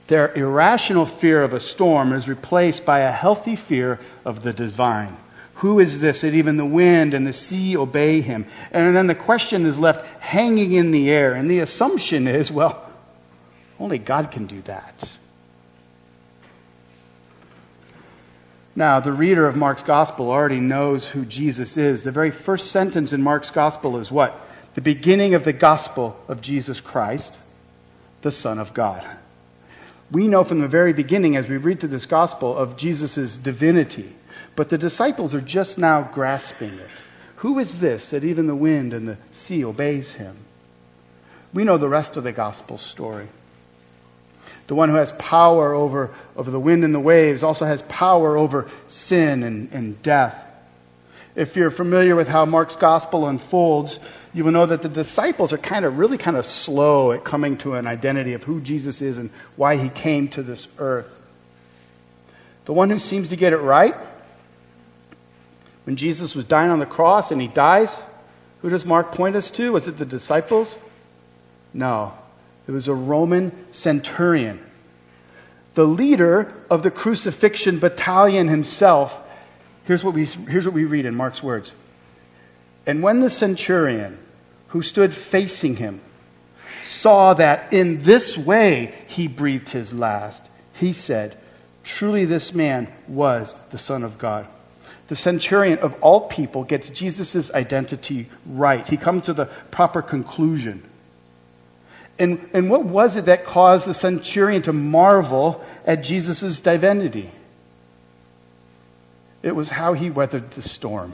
Their 0.07 0.33
irrational 0.35 1.05
fear 1.05 1.41
of 1.41 1.53
a 1.53 1.59
storm 1.59 2.13
is 2.13 2.29
replaced 2.29 2.85
by 2.85 2.99
a 2.99 3.11
healthy 3.11 3.55
fear 3.55 3.99
of 4.23 4.43
the 4.43 4.53
divine. 4.53 5.17
Who 5.55 5.79
is 5.79 5.99
this 5.99 6.21
that 6.21 6.33
even 6.33 6.57
the 6.57 6.65
wind 6.65 7.13
and 7.13 7.25
the 7.25 7.33
sea 7.33 7.75
obey 7.77 8.21
him? 8.21 8.45
And 8.71 8.95
then 8.95 9.07
the 9.07 9.15
question 9.15 9.65
is 9.65 9.79
left 9.79 10.05
hanging 10.21 10.73
in 10.73 10.91
the 10.91 11.09
air. 11.09 11.33
And 11.33 11.49
the 11.49 11.59
assumption 11.59 12.27
is, 12.27 12.51
well, 12.51 12.87
only 13.79 13.97
God 13.97 14.31
can 14.31 14.45
do 14.45 14.61
that. 14.63 15.17
Now, 18.75 18.99
the 18.99 19.13
reader 19.13 19.47
of 19.47 19.55
Mark's 19.55 19.83
gospel 19.83 20.29
already 20.29 20.59
knows 20.59 21.07
who 21.07 21.23
Jesus 21.23 21.77
is. 21.77 22.03
The 22.03 22.11
very 22.11 22.31
first 22.31 22.71
sentence 22.71 23.13
in 23.13 23.23
Mark's 23.23 23.49
gospel 23.49 23.97
is 23.97 24.11
what? 24.11 24.37
The 24.73 24.81
beginning 24.81 25.33
of 25.33 25.45
the 25.45 25.53
gospel 25.53 26.19
of 26.27 26.41
Jesus 26.41 26.81
Christ, 26.81 27.33
the 28.21 28.31
Son 28.31 28.59
of 28.59 28.73
God. 28.73 29.05
We 30.11 30.27
know 30.27 30.43
from 30.43 30.59
the 30.59 30.67
very 30.67 30.93
beginning, 30.93 31.35
as 31.35 31.49
we 31.49 31.57
read 31.57 31.79
through 31.79 31.89
this 31.89 32.05
gospel, 32.05 32.55
of 32.55 32.77
Jesus' 32.77 33.37
divinity. 33.37 34.15
But 34.55 34.69
the 34.69 34.77
disciples 34.77 35.33
are 35.33 35.41
just 35.41 35.77
now 35.77 36.03
grasping 36.03 36.73
it. 36.73 36.89
Who 37.37 37.59
is 37.59 37.79
this 37.79 38.11
that 38.11 38.23
even 38.23 38.47
the 38.47 38.55
wind 38.55 38.93
and 38.93 39.07
the 39.07 39.17
sea 39.31 39.63
obeys 39.65 40.13
him? 40.13 40.37
We 41.53 41.63
know 41.63 41.77
the 41.77 41.89
rest 41.89 42.17
of 42.17 42.23
the 42.23 42.31
gospel 42.31 42.77
story. 42.77 43.27
The 44.67 44.75
one 44.75 44.89
who 44.89 44.95
has 44.95 45.11
power 45.13 45.73
over, 45.73 46.11
over 46.35 46.49
the 46.49 46.59
wind 46.59 46.83
and 46.83 46.93
the 46.93 46.99
waves 46.99 47.43
also 47.43 47.65
has 47.65 47.81
power 47.83 48.35
over 48.35 48.67
sin 48.87 49.43
and, 49.43 49.71
and 49.71 50.01
death. 50.01 50.43
If 51.35 51.57
you're 51.57 51.71
familiar 51.71 52.15
with 52.15 52.29
how 52.29 52.45
Mark's 52.45 52.77
gospel 52.77 53.27
unfolds, 53.27 53.99
you 54.33 54.45
will 54.45 54.53
know 54.53 54.65
that 54.65 54.81
the 54.81 54.89
disciples 54.89 55.51
are 55.51 55.57
kind 55.57 55.83
of 55.83 55.97
really 55.97 56.17
kind 56.17 56.37
of 56.37 56.45
slow 56.45 57.11
at 57.11 57.25
coming 57.25 57.57
to 57.57 57.75
an 57.75 57.87
identity 57.87 58.33
of 58.33 58.43
who 58.43 58.61
Jesus 58.61 59.01
is 59.01 59.17
and 59.17 59.29
why 59.57 59.75
he 59.75 59.89
came 59.89 60.29
to 60.29 60.43
this 60.43 60.67
earth. 60.77 61.19
The 62.65 62.73
one 62.73 62.89
who 62.89 62.99
seems 62.99 63.29
to 63.29 63.35
get 63.35 63.53
it 63.53 63.57
right, 63.57 63.95
when 65.83 65.97
Jesus 65.97 66.35
was 66.35 66.45
dying 66.45 66.71
on 66.71 66.79
the 66.79 66.85
cross 66.85 67.31
and 67.31 67.41
he 67.41 67.47
dies, 67.47 67.95
who 68.61 68.69
does 68.69 68.85
Mark 68.85 69.11
point 69.11 69.35
us 69.35 69.51
to? 69.51 69.73
Was 69.73 69.87
it 69.87 69.97
the 69.97 70.05
disciples? 70.05 70.77
No, 71.73 72.13
it 72.67 72.71
was 72.71 72.87
a 72.87 72.93
Roman 72.93 73.51
centurion. 73.73 74.59
The 75.75 75.85
leader 75.85 76.53
of 76.69 76.81
the 76.81 76.91
crucifixion 76.91 77.79
battalion 77.79 78.47
himself. 78.47 79.21
Here's 79.85 80.03
what 80.03 80.13
we, 80.13 80.25
here's 80.25 80.65
what 80.65 80.73
we 80.73 80.85
read 80.85 81.05
in 81.05 81.15
Mark's 81.15 81.41
words. 81.41 81.71
And 82.87 83.01
when 83.01 83.19
the 83.19 83.29
centurion 83.29 84.17
who 84.69 84.81
stood 84.81 85.13
facing 85.13 85.77
him 85.77 86.01
saw 86.85 87.33
that 87.35 87.71
in 87.71 88.01
this 88.01 88.37
way 88.37 88.93
he 89.07 89.27
breathed 89.27 89.69
his 89.69 89.93
last, 89.93 90.43
he 90.73 90.91
said, 90.93 91.37
Truly, 91.83 92.25
this 92.25 92.53
man 92.53 92.91
was 93.07 93.53
the 93.69 93.77
Son 93.77 94.03
of 94.03 94.17
God. 94.17 94.47
The 95.07 95.15
centurion 95.15 95.77
of 95.79 95.95
all 96.01 96.21
people 96.21 96.63
gets 96.63 96.89
Jesus' 96.89 97.53
identity 97.53 98.27
right. 98.47 98.87
He 98.87 98.97
comes 98.97 99.25
to 99.25 99.33
the 99.33 99.45
proper 99.45 100.01
conclusion. 100.01 100.83
And, 102.17 102.49
and 102.53 102.71
what 102.71 102.85
was 102.85 103.17
it 103.17 103.25
that 103.25 103.45
caused 103.45 103.87
the 103.87 103.93
centurion 103.93 104.63
to 104.63 104.73
marvel 104.73 105.63
at 105.85 106.03
Jesus' 106.03 106.59
divinity? 106.59 107.29
It 109.45 109.55
was 109.55 109.69
how 109.69 109.93
he 109.93 110.09
weathered 110.09 110.51
the 110.51 110.61
storm 110.63 111.13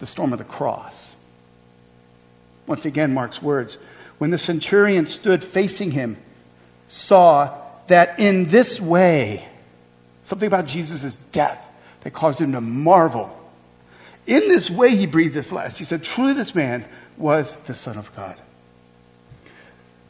the 0.00 0.06
storm 0.06 0.32
of 0.32 0.40
the 0.40 0.44
cross. 0.44 1.14
Once 2.66 2.86
again, 2.86 3.14
Mark's 3.14 3.40
words. 3.40 3.78
When 4.18 4.30
the 4.30 4.38
centurion 4.38 5.06
stood 5.06 5.44
facing 5.44 5.92
him, 5.92 6.16
saw 6.88 7.56
that 7.86 8.18
in 8.18 8.48
this 8.48 8.80
way, 8.80 9.48
something 10.24 10.48
about 10.48 10.66
Jesus' 10.66 11.14
death 11.30 11.70
that 12.00 12.12
caused 12.12 12.40
him 12.40 12.50
to 12.50 12.60
marvel. 12.60 13.30
In 14.26 14.48
this 14.48 14.68
way, 14.68 14.96
he 14.96 15.06
breathed 15.06 15.34
this 15.34 15.52
last. 15.52 15.78
He 15.78 15.84
said, 15.84 16.02
Truly, 16.02 16.32
this 16.32 16.52
man 16.52 16.84
was 17.16 17.54
the 17.66 17.74
Son 17.74 17.96
of 17.96 18.12
God. 18.16 18.34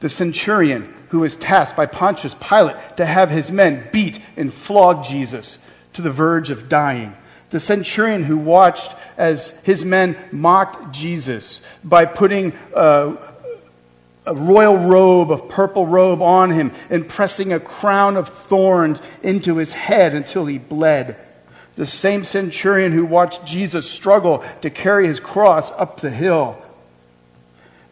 The 0.03 0.11
centurion 0.11 0.95
who 1.09 1.21
was 1.21 1.37
tasked 1.37 1.77
by 1.77 1.87
Pontius 1.87 2.37
Pilate 2.39 2.77
to 2.99 3.07
have 3.07 3.31
his 3.31 3.51
men 3.51 3.89
beat 3.91 4.21
and 4.37 4.53
flog 4.53 5.05
Jesus 5.05 5.59
to 5.95 6.03
the 6.03 6.11
verge 6.11 6.51
of 6.51 6.69
dying 6.69 7.17
the 7.53 7.61
centurion 7.61 8.25
who 8.25 8.39
watched 8.39 8.95
as 9.19 9.51
his 9.63 9.85
men 9.85 10.17
mocked 10.33 10.93
Jesus 10.93 11.61
by 11.85 12.07
putting 12.07 12.55
a, 12.75 13.15
a 14.25 14.35
royal 14.35 14.79
robe 14.79 15.31
of 15.31 15.51
purple 15.51 15.87
robe 15.87 16.23
on 16.23 16.51
him 16.51 16.73
and 16.89 17.07
pressing 17.07 17.53
a 17.53 17.61
crown 17.61 18.17
of 18.17 18.29
thorns 18.29 19.03
into 19.23 19.59
his 19.59 19.75
head 19.75 20.15
until 20.15 20.47
he 20.47 20.57
bled. 20.57 21.15
The 21.77 21.87
same 21.87 22.25
centurion 22.25 22.91
who 22.91 23.05
watched 23.05 23.45
Jesus 23.45 23.89
struggle 23.89 24.43
to 24.63 24.71
carry 24.71 25.07
his 25.07 25.21
cross 25.21 25.73
up 25.73 26.01
the 26.01 26.11
hill. 26.11 26.62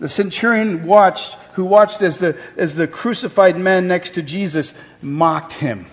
The 0.00 0.08
centurion 0.08 0.86
watched, 0.86 1.34
who 1.52 1.64
watched 1.64 2.02
as 2.02 2.18
the, 2.18 2.36
as 2.56 2.74
the 2.74 2.88
crucified 2.88 3.58
men 3.58 3.86
next 3.86 4.14
to 4.14 4.22
Jesus 4.22 4.74
mocked 5.02 5.52
him 5.52 5.86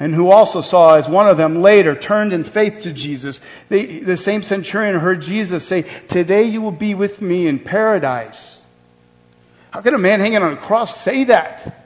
and 0.00 0.14
who 0.14 0.30
also 0.30 0.60
saw 0.60 0.94
as 0.94 1.08
one 1.08 1.28
of 1.28 1.36
them 1.36 1.60
later 1.60 1.94
turned 1.94 2.32
in 2.32 2.44
faith 2.44 2.82
to 2.82 2.92
Jesus. 2.92 3.40
They, 3.68 3.98
the 3.98 4.16
same 4.16 4.42
centurion 4.42 4.98
heard 4.98 5.20
Jesus 5.22 5.66
say, 5.66 5.82
Today 6.08 6.44
you 6.44 6.62
will 6.62 6.70
be 6.70 6.94
with 6.94 7.20
me 7.20 7.46
in 7.46 7.58
paradise. 7.58 8.60
How 9.70 9.80
could 9.80 9.94
a 9.94 9.98
man 9.98 10.20
hanging 10.20 10.42
on 10.42 10.52
a 10.52 10.56
cross 10.56 10.98
say 10.98 11.24
that? 11.24 11.84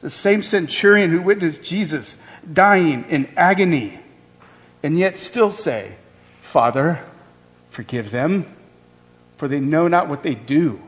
The 0.00 0.10
same 0.10 0.42
centurion 0.42 1.10
who 1.10 1.22
witnessed 1.22 1.62
Jesus 1.62 2.18
dying 2.52 3.04
in 3.08 3.28
agony 3.36 4.00
and 4.82 4.98
yet 4.98 5.18
still 5.18 5.50
say, 5.50 5.95
Father, 6.56 7.04
forgive 7.68 8.10
them, 8.10 8.46
for 9.36 9.46
they 9.46 9.60
know 9.60 9.88
not 9.88 10.08
what 10.08 10.22
they 10.22 10.34
do. 10.34 10.80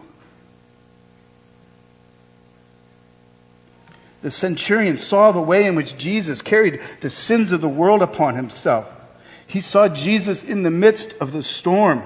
The 4.23 4.31
centurion 4.31 4.97
saw 4.97 5.31
the 5.31 5.43
way 5.43 5.67
in 5.67 5.75
which 5.75 5.99
Jesus 5.99 6.41
carried 6.41 6.81
the 7.03 7.11
sins 7.11 7.53
of 7.53 7.61
the 7.61 7.69
world 7.69 8.01
upon 8.01 8.35
himself. 8.35 8.91
He 9.47 9.61
saw 9.61 9.89
Jesus 9.89 10.43
in 10.43 10.63
the 10.63 10.71
midst 10.71 11.13
of 11.21 11.33
the 11.33 11.43
storm, 11.43 12.03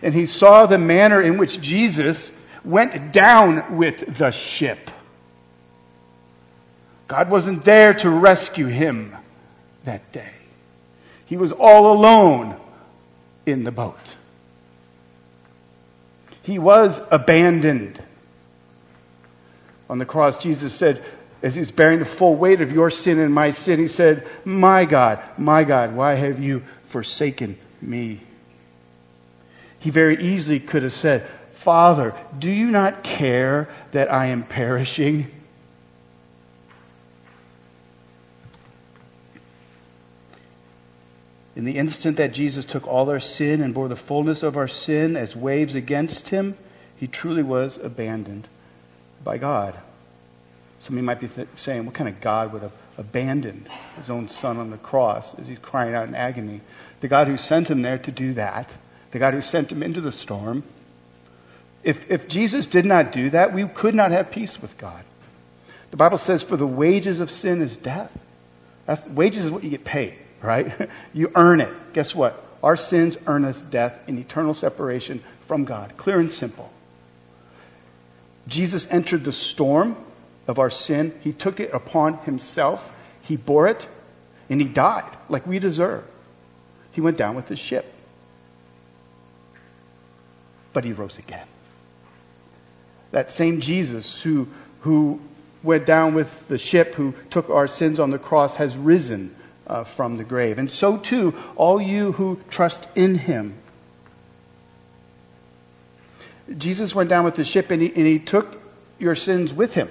and 0.00 0.14
he 0.14 0.24
saw 0.24 0.64
the 0.64 0.78
manner 0.78 1.20
in 1.20 1.36
which 1.36 1.60
Jesus 1.60 2.32
went 2.64 3.12
down 3.12 3.76
with 3.76 4.16
the 4.16 4.30
ship. 4.30 4.90
God 7.08 7.28
wasn't 7.28 7.62
there 7.62 7.92
to 7.92 8.08
rescue 8.08 8.68
him 8.68 9.14
that 9.84 10.12
day. 10.12 10.32
He 11.26 11.36
was 11.36 11.52
all 11.52 11.92
alone 11.92 12.58
in 13.46 13.64
the 13.64 13.70
boat. 13.70 14.16
He 16.42 16.58
was 16.58 17.00
abandoned. 17.10 18.02
On 19.88 19.98
the 19.98 20.04
cross, 20.04 20.36
Jesus 20.36 20.74
said, 20.74 21.02
as 21.42 21.54
he 21.54 21.60
was 21.60 21.70
bearing 21.70 22.00
the 22.00 22.04
full 22.04 22.34
weight 22.34 22.60
of 22.60 22.72
your 22.72 22.90
sin 22.90 23.18
and 23.18 23.32
my 23.32 23.50
sin, 23.50 23.78
he 23.78 23.88
said, 23.88 24.26
My 24.44 24.84
God, 24.84 25.22
my 25.38 25.64
God, 25.64 25.94
why 25.94 26.14
have 26.14 26.40
you 26.40 26.62
forsaken 26.84 27.58
me? 27.80 28.20
He 29.78 29.90
very 29.90 30.20
easily 30.20 30.58
could 30.58 30.82
have 30.82 30.92
said, 30.92 31.26
Father, 31.52 32.14
do 32.38 32.50
you 32.50 32.70
not 32.70 33.02
care 33.02 33.68
that 33.92 34.10
I 34.12 34.26
am 34.26 34.42
perishing? 34.42 35.26
In 41.56 41.64
the 41.64 41.78
instant 41.78 42.18
that 42.18 42.34
Jesus 42.34 42.66
took 42.66 42.86
all 42.86 43.08
our 43.08 43.18
sin 43.18 43.62
and 43.62 43.72
bore 43.72 43.88
the 43.88 43.96
fullness 43.96 44.42
of 44.42 44.58
our 44.58 44.68
sin 44.68 45.16
as 45.16 45.34
waves 45.34 45.74
against 45.74 46.28
him, 46.28 46.54
he 46.96 47.06
truly 47.06 47.42
was 47.42 47.78
abandoned 47.78 48.46
by 49.24 49.38
God. 49.38 49.74
Some 50.78 50.96
of 50.96 50.98
you 50.98 51.06
might 51.06 51.20
be 51.20 51.28
th- 51.28 51.48
saying, 51.56 51.86
what 51.86 51.94
kind 51.94 52.08
of 52.08 52.20
God 52.20 52.52
would 52.52 52.60
have 52.62 52.74
abandoned 52.98 53.68
his 53.96 54.10
own 54.10 54.28
son 54.28 54.58
on 54.58 54.70
the 54.70 54.76
cross 54.76 55.34
as 55.38 55.48
he's 55.48 55.58
crying 55.58 55.94
out 55.94 56.06
in 56.06 56.14
agony? 56.14 56.60
The 57.00 57.08
God 57.08 57.26
who 57.26 57.38
sent 57.38 57.70
him 57.70 57.80
there 57.80 57.98
to 57.98 58.12
do 58.12 58.34
that, 58.34 58.74
the 59.10 59.18
God 59.18 59.32
who 59.32 59.40
sent 59.40 59.72
him 59.72 59.82
into 59.82 60.02
the 60.02 60.12
storm. 60.12 60.62
If, 61.82 62.10
if 62.10 62.28
Jesus 62.28 62.66
did 62.66 62.84
not 62.84 63.12
do 63.12 63.30
that, 63.30 63.54
we 63.54 63.64
could 63.66 63.94
not 63.94 64.10
have 64.10 64.30
peace 64.30 64.60
with 64.60 64.76
God. 64.76 65.02
The 65.90 65.96
Bible 65.96 66.18
says, 66.18 66.42
for 66.42 66.58
the 66.58 66.66
wages 66.66 67.20
of 67.20 67.30
sin 67.30 67.62
is 67.62 67.76
death. 67.76 68.12
That's, 68.84 69.06
wages 69.06 69.46
is 69.46 69.50
what 69.50 69.64
you 69.64 69.70
get 69.70 69.84
paid, 69.84 70.14
right? 70.46 70.88
you 71.12 71.30
earn 71.34 71.60
it. 71.60 71.72
Guess 71.92 72.14
what? 72.14 72.42
Our 72.62 72.76
sins 72.76 73.18
earn 73.26 73.44
us 73.44 73.60
death 73.60 73.98
and 74.08 74.18
eternal 74.18 74.54
separation 74.54 75.22
from 75.46 75.64
God. 75.64 75.96
Clear 75.96 76.18
and 76.20 76.32
simple. 76.32 76.72
Jesus 78.46 78.86
entered 78.90 79.24
the 79.24 79.32
storm 79.32 79.96
of 80.46 80.58
our 80.58 80.70
sin. 80.70 81.12
He 81.22 81.32
took 81.32 81.60
it 81.60 81.72
upon 81.72 82.18
himself. 82.18 82.92
He 83.22 83.36
bore 83.36 83.66
it, 83.66 83.86
and 84.48 84.60
he 84.60 84.68
died 84.68 85.16
like 85.28 85.46
we 85.46 85.58
deserve. 85.58 86.04
He 86.92 87.00
went 87.00 87.16
down 87.16 87.34
with 87.34 87.46
the 87.46 87.56
ship. 87.56 87.92
But 90.72 90.84
he 90.84 90.92
rose 90.92 91.18
again. 91.18 91.46
That 93.10 93.30
same 93.30 93.60
Jesus 93.60 94.22
who, 94.22 94.48
who 94.80 95.20
went 95.62 95.86
down 95.86 96.14
with 96.14 96.48
the 96.48 96.58
ship, 96.58 96.94
who 96.94 97.14
took 97.30 97.50
our 97.50 97.66
sins 97.66 97.98
on 97.98 98.10
the 98.10 98.18
cross, 98.18 98.56
has 98.56 98.76
risen 98.76 99.34
uh, 99.66 99.84
from 99.84 100.16
the 100.16 100.24
grave. 100.24 100.58
And 100.58 100.70
so 100.70 100.96
too, 100.96 101.34
all 101.56 101.80
you 101.80 102.12
who 102.12 102.40
trust 102.50 102.86
in 102.94 103.16
him. 103.16 103.54
Jesus 106.56 106.94
went 106.94 107.10
down 107.10 107.24
with 107.24 107.34
the 107.34 107.44
ship 107.44 107.70
and 107.70 107.82
he, 107.82 107.88
and 107.88 108.06
he 108.06 108.18
took 108.18 108.60
your 108.98 109.14
sins 109.14 109.52
with 109.52 109.74
him 109.74 109.88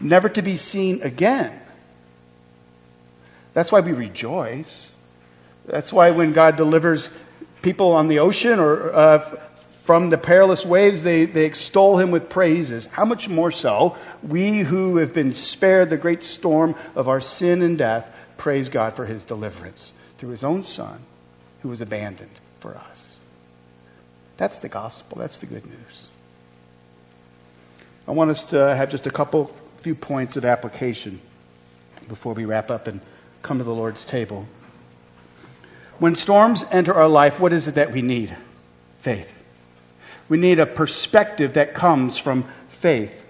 never 0.00 0.28
to 0.28 0.42
be 0.42 0.56
seen 0.56 1.02
again. 1.02 1.60
That's 3.52 3.70
why 3.70 3.80
we 3.80 3.92
rejoice. 3.92 4.90
That's 5.66 5.92
why 5.92 6.10
when 6.10 6.32
God 6.32 6.56
delivers 6.56 7.08
people 7.62 7.92
on 7.92 8.08
the 8.08 8.18
ocean 8.18 8.58
or 8.58 8.92
uh, 8.92 9.18
from 9.84 10.10
the 10.10 10.18
perilous 10.18 10.64
waves, 10.64 11.02
they, 11.02 11.24
they 11.24 11.44
extol 11.44 11.98
him 11.98 12.10
with 12.10 12.28
praises. 12.28 12.86
How 12.86 13.04
much 13.04 13.28
more 13.28 13.50
so, 13.50 13.96
we 14.22 14.58
who 14.60 14.96
have 14.96 15.14
been 15.14 15.32
spared 15.32 15.90
the 15.90 15.96
great 15.96 16.22
storm 16.22 16.74
of 16.94 17.08
our 17.08 17.20
sin 17.20 17.62
and 17.62 17.78
death, 17.78 18.10
praise 18.44 18.68
God 18.68 18.92
for 18.92 19.06
his 19.06 19.24
deliverance 19.24 19.94
through 20.18 20.28
his 20.28 20.44
own 20.44 20.62
Son 20.62 21.00
who 21.62 21.70
was 21.70 21.80
abandoned 21.80 22.28
for 22.60 22.76
us. 22.76 23.10
That's 24.36 24.58
the 24.58 24.68
gospel. 24.68 25.16
That's 25.16 25.38
the 25.38 25.46
good 25.46 25.64
news. 25.64 26.08
I 28.06 28.10
want 28.10 28.30
us 28.30 28.44
to 28.44 28.76
have 28.76 28.90
just 28.90 29.06
a 29.06 29.10
couple, 29.10 29.50
few 29.78 29.94
points 29.94 30.36
of 30.36 30.44
application 30.44 31.22
before 32.06 32.34
we 32.34 32.44
wrap 32.44 32.70
up 32.70 32.86
and 32.86 33.00
come 33.40 33.56
to 33.56 33.64
the 33.64 33.74
Lord's 33.74 34.04
table. 34.04 34.46
When 35.98 36.14
storms 36.14 36.66
enter 36.70 36.92
our 36.92 37.08
life, 37.08 37.40
what 37.40 37.54
is 37.54 37.66
it 37.66 37.76
that 37.76 37.92
we 37.92 38.02
need? 38.02 38.36
Faith. 38.98 39.32
We 40.28 40.36
need 40.36 40.58
a 40.58 40.66
perspective 40.66 41.54
that 41.54 41.72
comes 41.72 42.18
from 42.18 42.44
faith. 42.68 43.23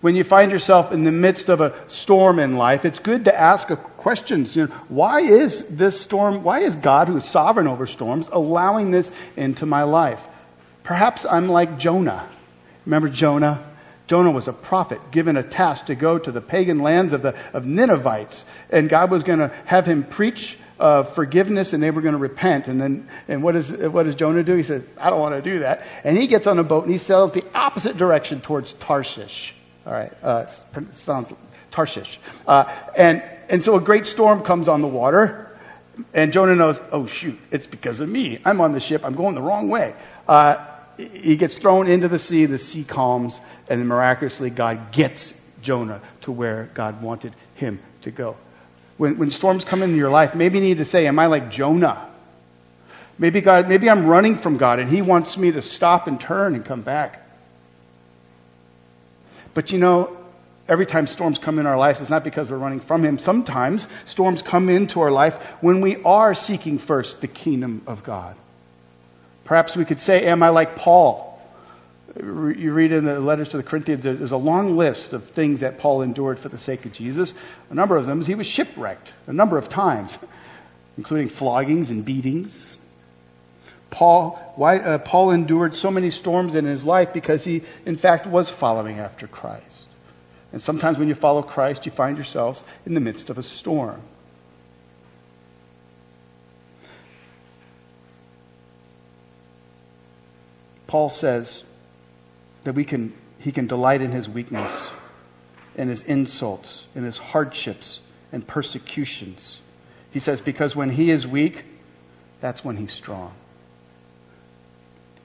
When 0.00 0.14
you 0.14 0.22
find 0.22 0.52
yourself 0.52 0.92
in 0.92 1.02
the 1.02 1.12
midst 1.12 1.48
of 1.48 1.60
a 1.60 1.74
storm 1.88 2.38
in 2.38 2.56
life, 2.56 2.84
it's 2.84 3.00
good 3.00 3.24
to 3.24 3.38
ask 3.38 3.68
questions. 3.96 4.54
You 4.54 4.66
know, 4.66 4.74
why 4.88 5.20
is 5.20 5.64
this 5.64 6.00
storm, 6.00 6.44
why 6.44 6.60
is 6.60 6.76
God, 6.76 7.08
who 7.08 7.16
is 7.16 7.24
sovereign 7.24 7.66
over 7.66 7.86
storms, 7.86 8.28
allowing 8.30 8.92
this 8.92 9.10
into 9.36 9.66
my 9.66 9.82
life? 9.82 10.24
Perhaps 10.84 11.26
I'm 11.26 11.48
like 11.48 11.78
Jonah. 11.78 12.28
Remember 12.86 13.08
Jonah? 13.08 13.64
Jonah 14.06 14.30
was 14.30 14.48
a 14.48 14.52
prophet 14.52 15.00
given 15.10 15.36
a 15.36 15.42
task 15.42 15.86
to 15.86 15.94
go 15.94 16.16
to 16.16 16.32
the 16.32 16.40
pagan 16.40 16.78
lands 16.78 17.12
of 17.12 17.20
the 17.20 17.36
of 17.52 17.66
Ninevites, 17.66 18.44
and 18.70 18.88
God 18.88 19.10
was 19.10 19.22
going 19.22 19.40
to 19.40 19.52
have 19.66 19.84
him 19.84 20.02
preach 20.02 20.56
uh, 20.80 21.02
forgiveness, 21.02 21.74
and 21.74 21.82
they 21.82 21.90
were 21.90 22.00
going 22.00 22.14
to 22.14 22.18
repent. 22.18 22.68
And 22.68 22.80
then, 22.80 23.06
and 23.26 23.42
what, 23.42 23.54
is, 23.54 23.70
what 23.70 24.04
does 24.04 24.14
Jonah 24.14 24.42
do? 24.42 24.54
He 24.54 24.62
says, 24.62 24.82
"I 24.96 25.10
don't 25.10 25.20
want 25.20 25.34
to 25.34 25.42
do 25.42 25.58
that," 25.58 25.82
and 26.04 26.16
he 26.16 26.26
gets 26.26 26.46
on 26.46 26.58
a 26.58 26.64
boat 26.64 26.84
and 26.84 26.92
he 26.92 26.98
sails 26.98 27.32
the 27.32 27.44
opposite 27.54 27.98
direction 27.98 28.40
towards 28.40 28.72
Tarshish. 28.72 29.54
All 29.86 29.92
right, 29.92 30.12
uh, 30.22 30.46
sounds 30.46 31.32
Tarshish, 31.70 32.18
uh, 32.46 32.72
and 32.96 33.22
and 33.48 33.64
so 33.64 33.76
a 33.76 33.80
great 33.80 34.06
storm 34.06 34.42
comes 34.42 34.68
on 34.68 34.82
the 34.82 34.88
water, 34.88 35.56
and 36.12 36.32
Jonah 36.32 36.54
knows, 36.54 36.80
oh 36.92 37.06
shoot, 37.06 37.38
it's 37.50 37.66
because 37.66 38.00
of 38.00 38.08
me. 38.08 38.40
I'm 38.44 38.60
on 38.60 38.72
the 38.72 38.80
ship. 38.80 39.04
I'm 39.04 39.14
going 39.14 39.34
the 39.34 39.42
wrong 39.42 39.68
way. 39.68 39.94
Uh, 40.26 40.64
he 40.96 41.36
gets 41.36 41.56
thrown 41.56 41.86
into 41.86 42.08
the 42.08 42.18
sea, 42.18 42.46
the 42.46 42.58
sea 42.58 42.84
calms, 42.84 43.40
and 43.68 43.86
miraculously 43.86 44.50
God 44.50 44.92
gets 44.92 45.32
Jonah 45.62 46.00
to 46.22 46.32
where 46.32 46.68
God 46.74 47.00
wanted 47.02 47.34
him 47.54 47.80
to 48.02 48.10
go. 48.10 48.36
When, 48.96 49.16
when 49.16 49.30
storms 49.30 49.64
come 49.64 49.82
into 49.82 49.96
your 49.96 50.10
life, 50.10 50.34
maybe 50.34 50.58
you 50.58 50.64
need 50.64 50.78
to 50.78 50.84
say, 50.84 51.06
Am 51.06 51.18
I 51.18 51.26
like 51.26 51.50
Jonah? 51.50 52.06
Maybe 53.18 53.40
God, 53.40 53.68
maybe 53.68 53.90
I'm 53.90 54.06
running 54.06 54.36
from 54.36 54.56
God 54.56 54.78
and 54.78 54.88
He 54.88 55.02
wants 55.02 55.36
me 55.36 55.50
to 55.52 55.62
stop 55.62 56.06
and 56.06 56.20
turn 56.20 56.54
and 56.54 56.64
come 56.64 56.82
back. 56.82 57.27
But 59.54 59.72
you 59.72 59.78
know, 59.78 60.16
every 60.68 60.86
time 60.86 61.06
storms 61.06 61.38
come 61.38 61.58
in 61.58 61.66
our 61.66 61.78
lives, 61.78 62.00
it's 62.00 62.10
not 62.10 62.24
because 62.24 62.50
we're 62.50 62.58
running 62.58 62.80
from 62.80 63.04
Him. 63.04 63.18
Sometimes 63.18 63.88
storms 64.06 64.42
come 64.42 64.68
into 64.68 65.00
our 65.00 65.10
life 65.10 65.36
when 65.60 65.80
we 65.80 66.02
are 66.02 66.34
seeking 66.34 66.78
first 66.78 67.20
the 67.20 67.28
kingdom 67.28 67.82
of 67.86 68.02
God. 68.04 68.36
Perhaps 69.44 69.76
we 69.76 69.84
could 69.84 70.00
say, 70.00 70.26
Am 70.26 70.42
I 70.42 70.50
like 70.50 70.76
Paul? 70.76 71.26
You 72.16 72.72
read 72.72 72.92
in 72.92 73.04
the 73.04 73.20
letters 73.20 73.50
to 73.50 73.58
the 73.58 73.62
Corinthians, 73.62 74.02
there's 74.02 74.32
a 74.32 74.36
long 74.36 74.76
list 74.76 75.12
of 75.12 75.24
things 75.24 75.60
that 75.60 75.78
Paul 75.78 76.02
endured 76.02 76.38
for 76.38 76.48
the 76.48 76.58
sake 76.58 76.84
of 76.84 76.92
Jesus. 76.92 77.34
A 77.70 77.74
number 77.74 77.96
of 77.96 78.06
them, 78.06 78.22
he 78.22 78.34
was 78.34 78.46
shipwrecked 78.46 79.12
a 79.26 79.32
number 79.32 79.56
of 79.56 79.68
times, 79.68 80.18
including 80.96 81.28
floggings 81.28 81.90
and 81.90 82.04
beatings. 82.04 82.77
Paul, 83.90 84.38
why, 84.56 84.78
uh, 84.78 84.98
Paul 84.98 85.30
endured 85.30 85.74
so 85.74 85.90
many 85.90 86.10
storms 86.10 86.54
in 86.54 86.64
his 86.64 86.84
life 86.84 87.12
because 87.12 87.44
he, 87.44 87.62
in 87.86 87.96
fact, 87.96 88.26
was 88.26 88.50
following 88.50 88.98
after 88.98 89.26
Christ. 89.26 89.88
And 90.52 90.60
sometimes 90.60 90.98
when 90.98 91.08
you 91.08 91.14
follow 91.14 91.42
Christ, 91.42 91.86
you 91.86 91.92
find 91.92 92.16
yourselves 92.16 92.64
in 92.86 92.94
the 92.94 93.00
midst 93.00 93.30
of 93.30 93.38
a 93.38 93.42
storm. 93.42 94.00
Paul 100.86 101.10
says 101.10 101.64
that 102.64 102.74
we 102.74 102.84
can, 102.84 103.12
he 103.38 103.52
can 103.52 103.66
delight 103.66 104.00
in 104.00 104.10
his 104.10 104.28
weakness, 104.28 104.88
in 105.76 105.88
his 105.88 106.02
insults, 106.02 106.84
in 106.94 107.04
his 107.04 107.18
hardships 107.18 108.00
and 108.32 108.46
persecutions. 108.46 109.60
He 110.10 110.18
says, 110.18 110.40
because 110.40 110.74
when 110.74 110.88
he 110.88 111.10
is 111.10 111.26
weak, 111.26 111.64
that's 112.40 112.64
when 112.64 112.78
he's 112.78 112.92
strong. 112.92 113.34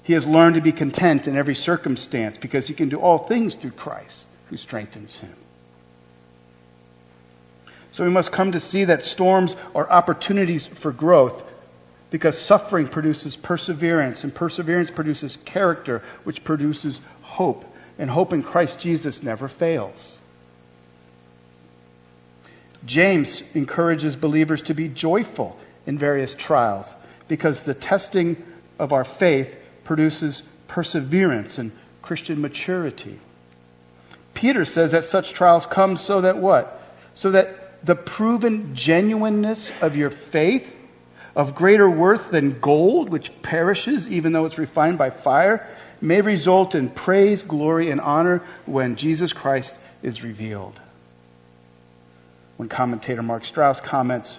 He 0.04 0.14
has 0.14 0.28
learned 0.28 0.56
to 0.56 0.62
be 0.62 0.74
content 0.74 1.28
in 1.28 1.38
every 1.38 1.56
circumstance 1.56 2.38
because 2.38 2.68
he 2.68 2.74
can 2.74 2.89
do 2.89 2.99
all 2.99 3.18
things 3.18 3.56
through 3.56 3.72
Christ 3.72 4.26
who 4.49 4.58
strengthens 4.58 5.20
him. 5.20 5.34
So 7.93 8.04
we 8.04 8.10
must 8.10 8.32
come 8.32 8.51
to 8.51 8.60
see 8.60 8.86
that 8.86 9.04
storms 9.04 9.56
are 9.74 9.89
opportunities 9.89 10.68
for 10.68 10.91
growth 10.91 11.43
because 12.10 12.38
suffering 12.38 12.88
produces 12.88 13.36
perseverance, 13.36 14.24
and 14.24 14.36
perseverance 14.36 14.91
produces 14.91 15.38
character, 15.45 16.04
which 16.26 16.43
produces 16.43 17.01
hope. 17.22 17.66
And 17.97 18.10
hope 18.10 18.34
in 18.34 18.43
Christ 18.43 18.80
Jesus 18.80 19.24
never 19.24 19.47
fails. 19.47 20.18
James 22.86 23.41
encourages 23.54 24.16
believers 24.16 24.62
to 24.64 24.74
be 24.74 24.89
joyful 24.89 25.58
in 25.86 25.97
various 25.97 26.36
trials 26.36 26.93
because 27.28 27.62
the 27.62 27.74
testing 27.74 28.43
of 28.78 28.91
our 28.91 29.04
faith 29.04 29.56
produces 29.84 30.43
perseverance 30.67 31.57
and 31.57 31.71
Christian 32.01 32.41
maturity. 32.41 33.19
Peter 34.34 34.65
says 34.65 34.91
that 34.91 35.05
such 35.05 35.34
trials 35.34 35.65
come 35.65 35.95
so 35.95 36.21
that 36.21 36.38
what? 36.38 36.81
So 37.13 37.31
that 37.31 37.86
the 37.86 37.95
proven 37.95 38.75
genuineness 38.75 39.71
of 39.81 39.95
your 39.95 40.09
faith 40.09 40.75
of 41.36 41.55
greater 41.55 41.89
worth 41.89 42.31
than 42.31 42.59
gold, 42.59 43.09
which 43.09 43.41
perishes 43.41 44.09
even 44.09 44.31
though 44.34 44.45
it's 44.45 44.57
refined 44.57 44.97
by 44.97 45.09
fire, 45.09 45.67
may 46.01 46.21
result 46.21 46.75
in 46.75 46.89
praise, 46.89 47.41
glory, 47.41 47.89
and 47.89 48.01
honor 48.01 48.43
when 48.65 48.95
Jesus 48.95 49.34
Christ 49.34 49.75
is 50.01 50.23
revealed. 50.23 50.79
When 52.57 52.69
commentator 52.69 53.23
Mark 53.23 53.45
Strauss 53.45 53.79
comments, 53.79 54.38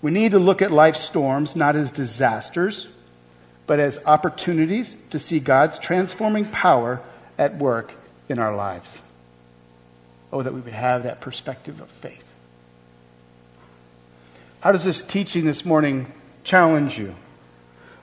we 0.00 0.10
need 0.10 0.32
to 0.32 0.38
look 0.38 0.62
at 0.62 0.72
life's 0.72 1.00
storms 1.00 1.54
not 1.54 1.76
as 1.76 1.90
disasters, 1.90 2.88
but 3.66 3.80
as 3.80 3.98
opportunities 4.06 4.96
to 5.10 5.18
see 5.18 5.40
God's 5.40 5.78
transforming 5.78 6.46
power 6.46 7.00
at 7.38 7.56
work 7.56 7.92
in 8.28 8.38
our 8.38 8.54
lives. 8.54 9.00
Oh, 10.32 10.42
that 10.42 10.54
we 10.54 10.60
would 10.60 10.72
have 10.72 11.04
that 11.04 11.20
perspective 11.20 11.80
of 11.80 11.88
faith. 11.88 12.24
How 14.60 14.72
does 14.72 14.84
this 14.84 15.02
teaching 15.02 15.44
this 15.44 15.64
morning 15.64 16.10
challenge 16.44 16.98
you? 16.98 17.14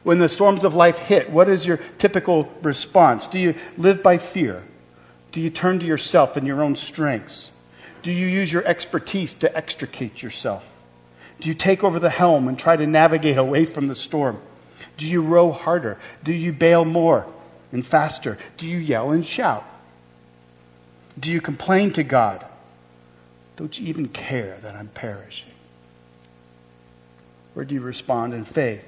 When 0.03 0.19
the 0.19 0.29
storms 0.29 0.63
of 0.63 0.75
life 0.75 0.97
hit, 0.97 1.29
what 1.29 1.49
is 1.49 1.65
your 1.65 1.77
typical 1.97 2.51
response? 2.61 3.27
Do 3.27 3.39
you 3.39 3.55
live 3.77 4.01
by 4.01 4.17
fear? 4.17 4.63
Do 5.31 5.41
you 5.41 5.49
turn 5.49 5.79
to 5.79 5.85
yourself 5.85 6.37
and 6.37 6.47
your 6.47 6.61
own 6.61 6.75
strengths? 6.75 7.49
Do 8.01 8.11
you 8.11 8.27
use 8.27 8.51
your 8.51 8.65
expertise 8.65 9.33
to 9.35 9.55
extricate 9.55 10.23
yourself? 10.23 10.67
Do 11.39 11.49
you 11.49 11.55
take 11.55 11.83
over 11.83 11.99
the 11.99 12.09
helm 12.09 12.47
and 12.47 12.57
try 12.57 12.75
to 12.75 12.87
navigate 12.87 13.37
away 13.37 13.65
from 13.65 13.87
the 13.87 13.95
storm? 13.95 14.41
Do 14.99 15.07
you 15.07 15.21
row 15.21 15.51
harder? 15.51 15.97
Do 16.23 16.33
you 16.33 16.51
bail 16.51 16.83
more 16.83 17.25
and 17.71 17.85
faster? 17.85 18.37
Do 18.57 18.67
you 18.67 18.77
yell 18.77 19.11
and 19.11 19.25
shout? 19.25 19.65
Do 21.17 21.31
you 21.31 21.41
complain 21.41 21.93
to 21.93 22.03
God? 22.03 22.45
Don't 23.55 23.79
you 23.79 23.87
even 23.87 24.09
care 24.09 24.57
that 24.61 24.75
I'm 24.75 24.89
perishing? 24.89 25.49
Or 27.55 27.65
do 27.65 27.75
you 27.75 27.81
respond 27.81 28.33
in 28.33 28.45
faith 28.45 28.85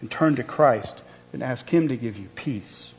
and 0.00 0.10
turn 0.10 0.36
to 0.36 0.42
Christ 0.42 1.00
and 1.32 1.42
ask 1.42 1.68
Him 1.68 1.88
to 1.88 1.96
give 1.96 2.16
you 2.16 2.28
peace? 2.34 2.90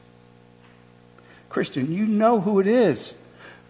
Christian, 1.50 1.94
you 1.94 2.06
know 2.06 2.40
who 2.40 2.60
it 2.60 2.68
is 2.68 3.14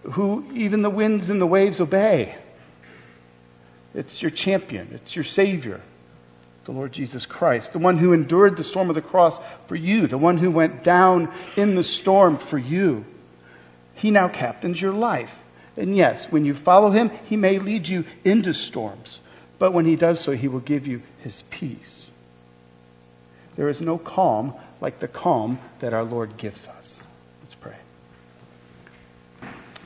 who 0.04 0.46
even 0.54 0.82
the 0.82 0.90
winds 0.90 1.30
and 1.30 1.40
the 1.40 1.48
waves 1.48 1.80
obey. 1.80 2.36
It's 3.96 4.22
your 4.22 4.32
champion, 4.32 4.90
it's 4.94 5.16
your 5.16 5.24
Savior, 5.24 5.80
the 6.66 6.72
Lord 6.72 6.92
Jesus 6.92 7.26
Christ, 7.26 7.74
the 7.74 7.80
one 7.80 7.98
who 7.98 8.14
endured 8.14 8.56
the 8.56 8.64
storm 8.64 8.90
of 8.90 8.96
the 8.96 9.02
cross 9.02 9.40
for 9.68 9.76
you, 9.76 10.08
the 10.08 10.18
one 10.18 10.38
who 10.38 10.50
went 10.50 10.84
down 10.84 11.32
in 11.58 11.76
the 11.76 11.84
storm 11.84 12.38
for 12.38 12.58
you. 12.58 13.06
He 13.96 14.12
now 14.12 14.28
captains 14.30 14.82
your 14.82 14.94
life. 14.94 15.40
And 15.76 15.96
yes, 15.96 16.32
when 16.32 16.46
you 16.46 16.54
follow 16.54 16.92
him, 16.92 17.12
he 17.26 17.36
may 17.36 17.60
lead 17.60 17.88
you 17.88 18.06
into 18.24 18.54
storms. 18.54 19.20
But 19.60 19.72
when 19.72 19.86
he 19.86 19.96
does 19.96 20.20
so, 20.20 20.32
he 20.34 20.48
will 20.48 20.60
give 20.60 20.88
you 20.88 21.02
his 21.20 21.44
peace. 21.50 22.06
There 23.56 23.70
is 23.70 23.82
no 23.82 23.98
calm 23.98 24.54
like 24.82 25.00
the 25.00 25.08
calm 25.08 25.60
that 25.80 25.94
our 25.94 26.04
Lord 26.04 26.38
gives 26.38 26.68
us. 26.68 27.04
Let's 27.42 27.56
pray. 27.56 27.76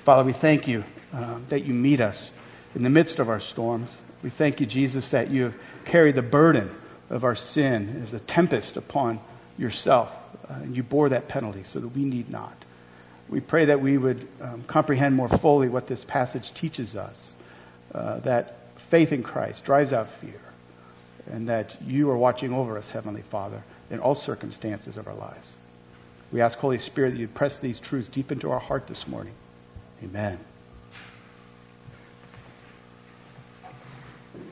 Father, 0.03 0.23
we 0.23 0.33
thank 0.33 0.67
you 0.67 0.83
uh, 1.13 1.37
that 1.49 1.65
you 1.65 1.73
meet 1.73 2.01
us 2.01 2.31
in 2.75 2.83
the 2.83 2.89
midst 2.89 3.19
of 3.19 3.29
our 3.29 3.39
storms. 3.39 3.95
We 4.23 4.29
thank 4.29 4.59
you, 4.59 4.65
Jesus, 4.65 5.11
that 5.11 5.29
you 5.29 5.43
have 5.43 5.57
carried 5.87 6.15
the 6.15 6.21
burden 6.21 6.69
of 7.09 7.23
our 7.23 7.35
sin 7.35 8.01
as 8.03 8.13
a 8.13 8.19
tempest 8.19 8.77
upon 8.77 9.19
yourself. 9.57 10.15
Uh, 10.49 10.53
and 10.55 10.75
you 10.75 10.83
bore 10.83 11.09
that 11.09 11.27
penalty 11.27 11.63
so 11.63 11.79
that 11.79 11.87
we 11.89 12.03
need 12.03 12.29
not. 12.29 12.55
We 13.29 13.41
pray 13.41 13.65
that 13.65 13.81
we 13.81 13.97
would 13.97 14.27
um, 14.41 14.63
comprehend 14.67 15.15
more 15.15 15.27
fully 15.27 15.67
what 15.69 15.87
this 15.87 16.05
passage 16.05 16.53
teaches 16.53 16.95
us, 16.95 17.33
uh, 17.93 18.19
that 18.19 18.55
faith 18.77 19.11
in 19.11 19.23
Christ 19.23 19.65
drives 19.65 19.91
out 19.91 20.09
fear. 20.09 20.39
and 21.31 21.49
that 21.49 21.77
you 21.85 22.09
are 22.09 22.17
watching 22.17 22.53
over 22.53 22.77
us, 22.77 22.89
Heavenly 22.89 23.21
Father, 23.21 23.61
in 23.89 23.99
all 23.99 24.15
circumstances 24.15 24.97
of 24.97 25.07
our 25.07 25.15
lives. 25.15 25.51
We 26.31 26.41
ask, 26.41 26.57
Holy 26.57 26.79
Spirit, 26.79 27.11
that 27.11 27.19
you 27.19 27.27
press 27.27 27.59
these 27.59 27.79
truths 27.79 28.07
deep 28.07 28.31
into 28.31 28.51
our 28.51 28.59
heart 28.59 28.87
this 28.87 29.07
morning. 29.07 29.33
Amen. 30.03 30.37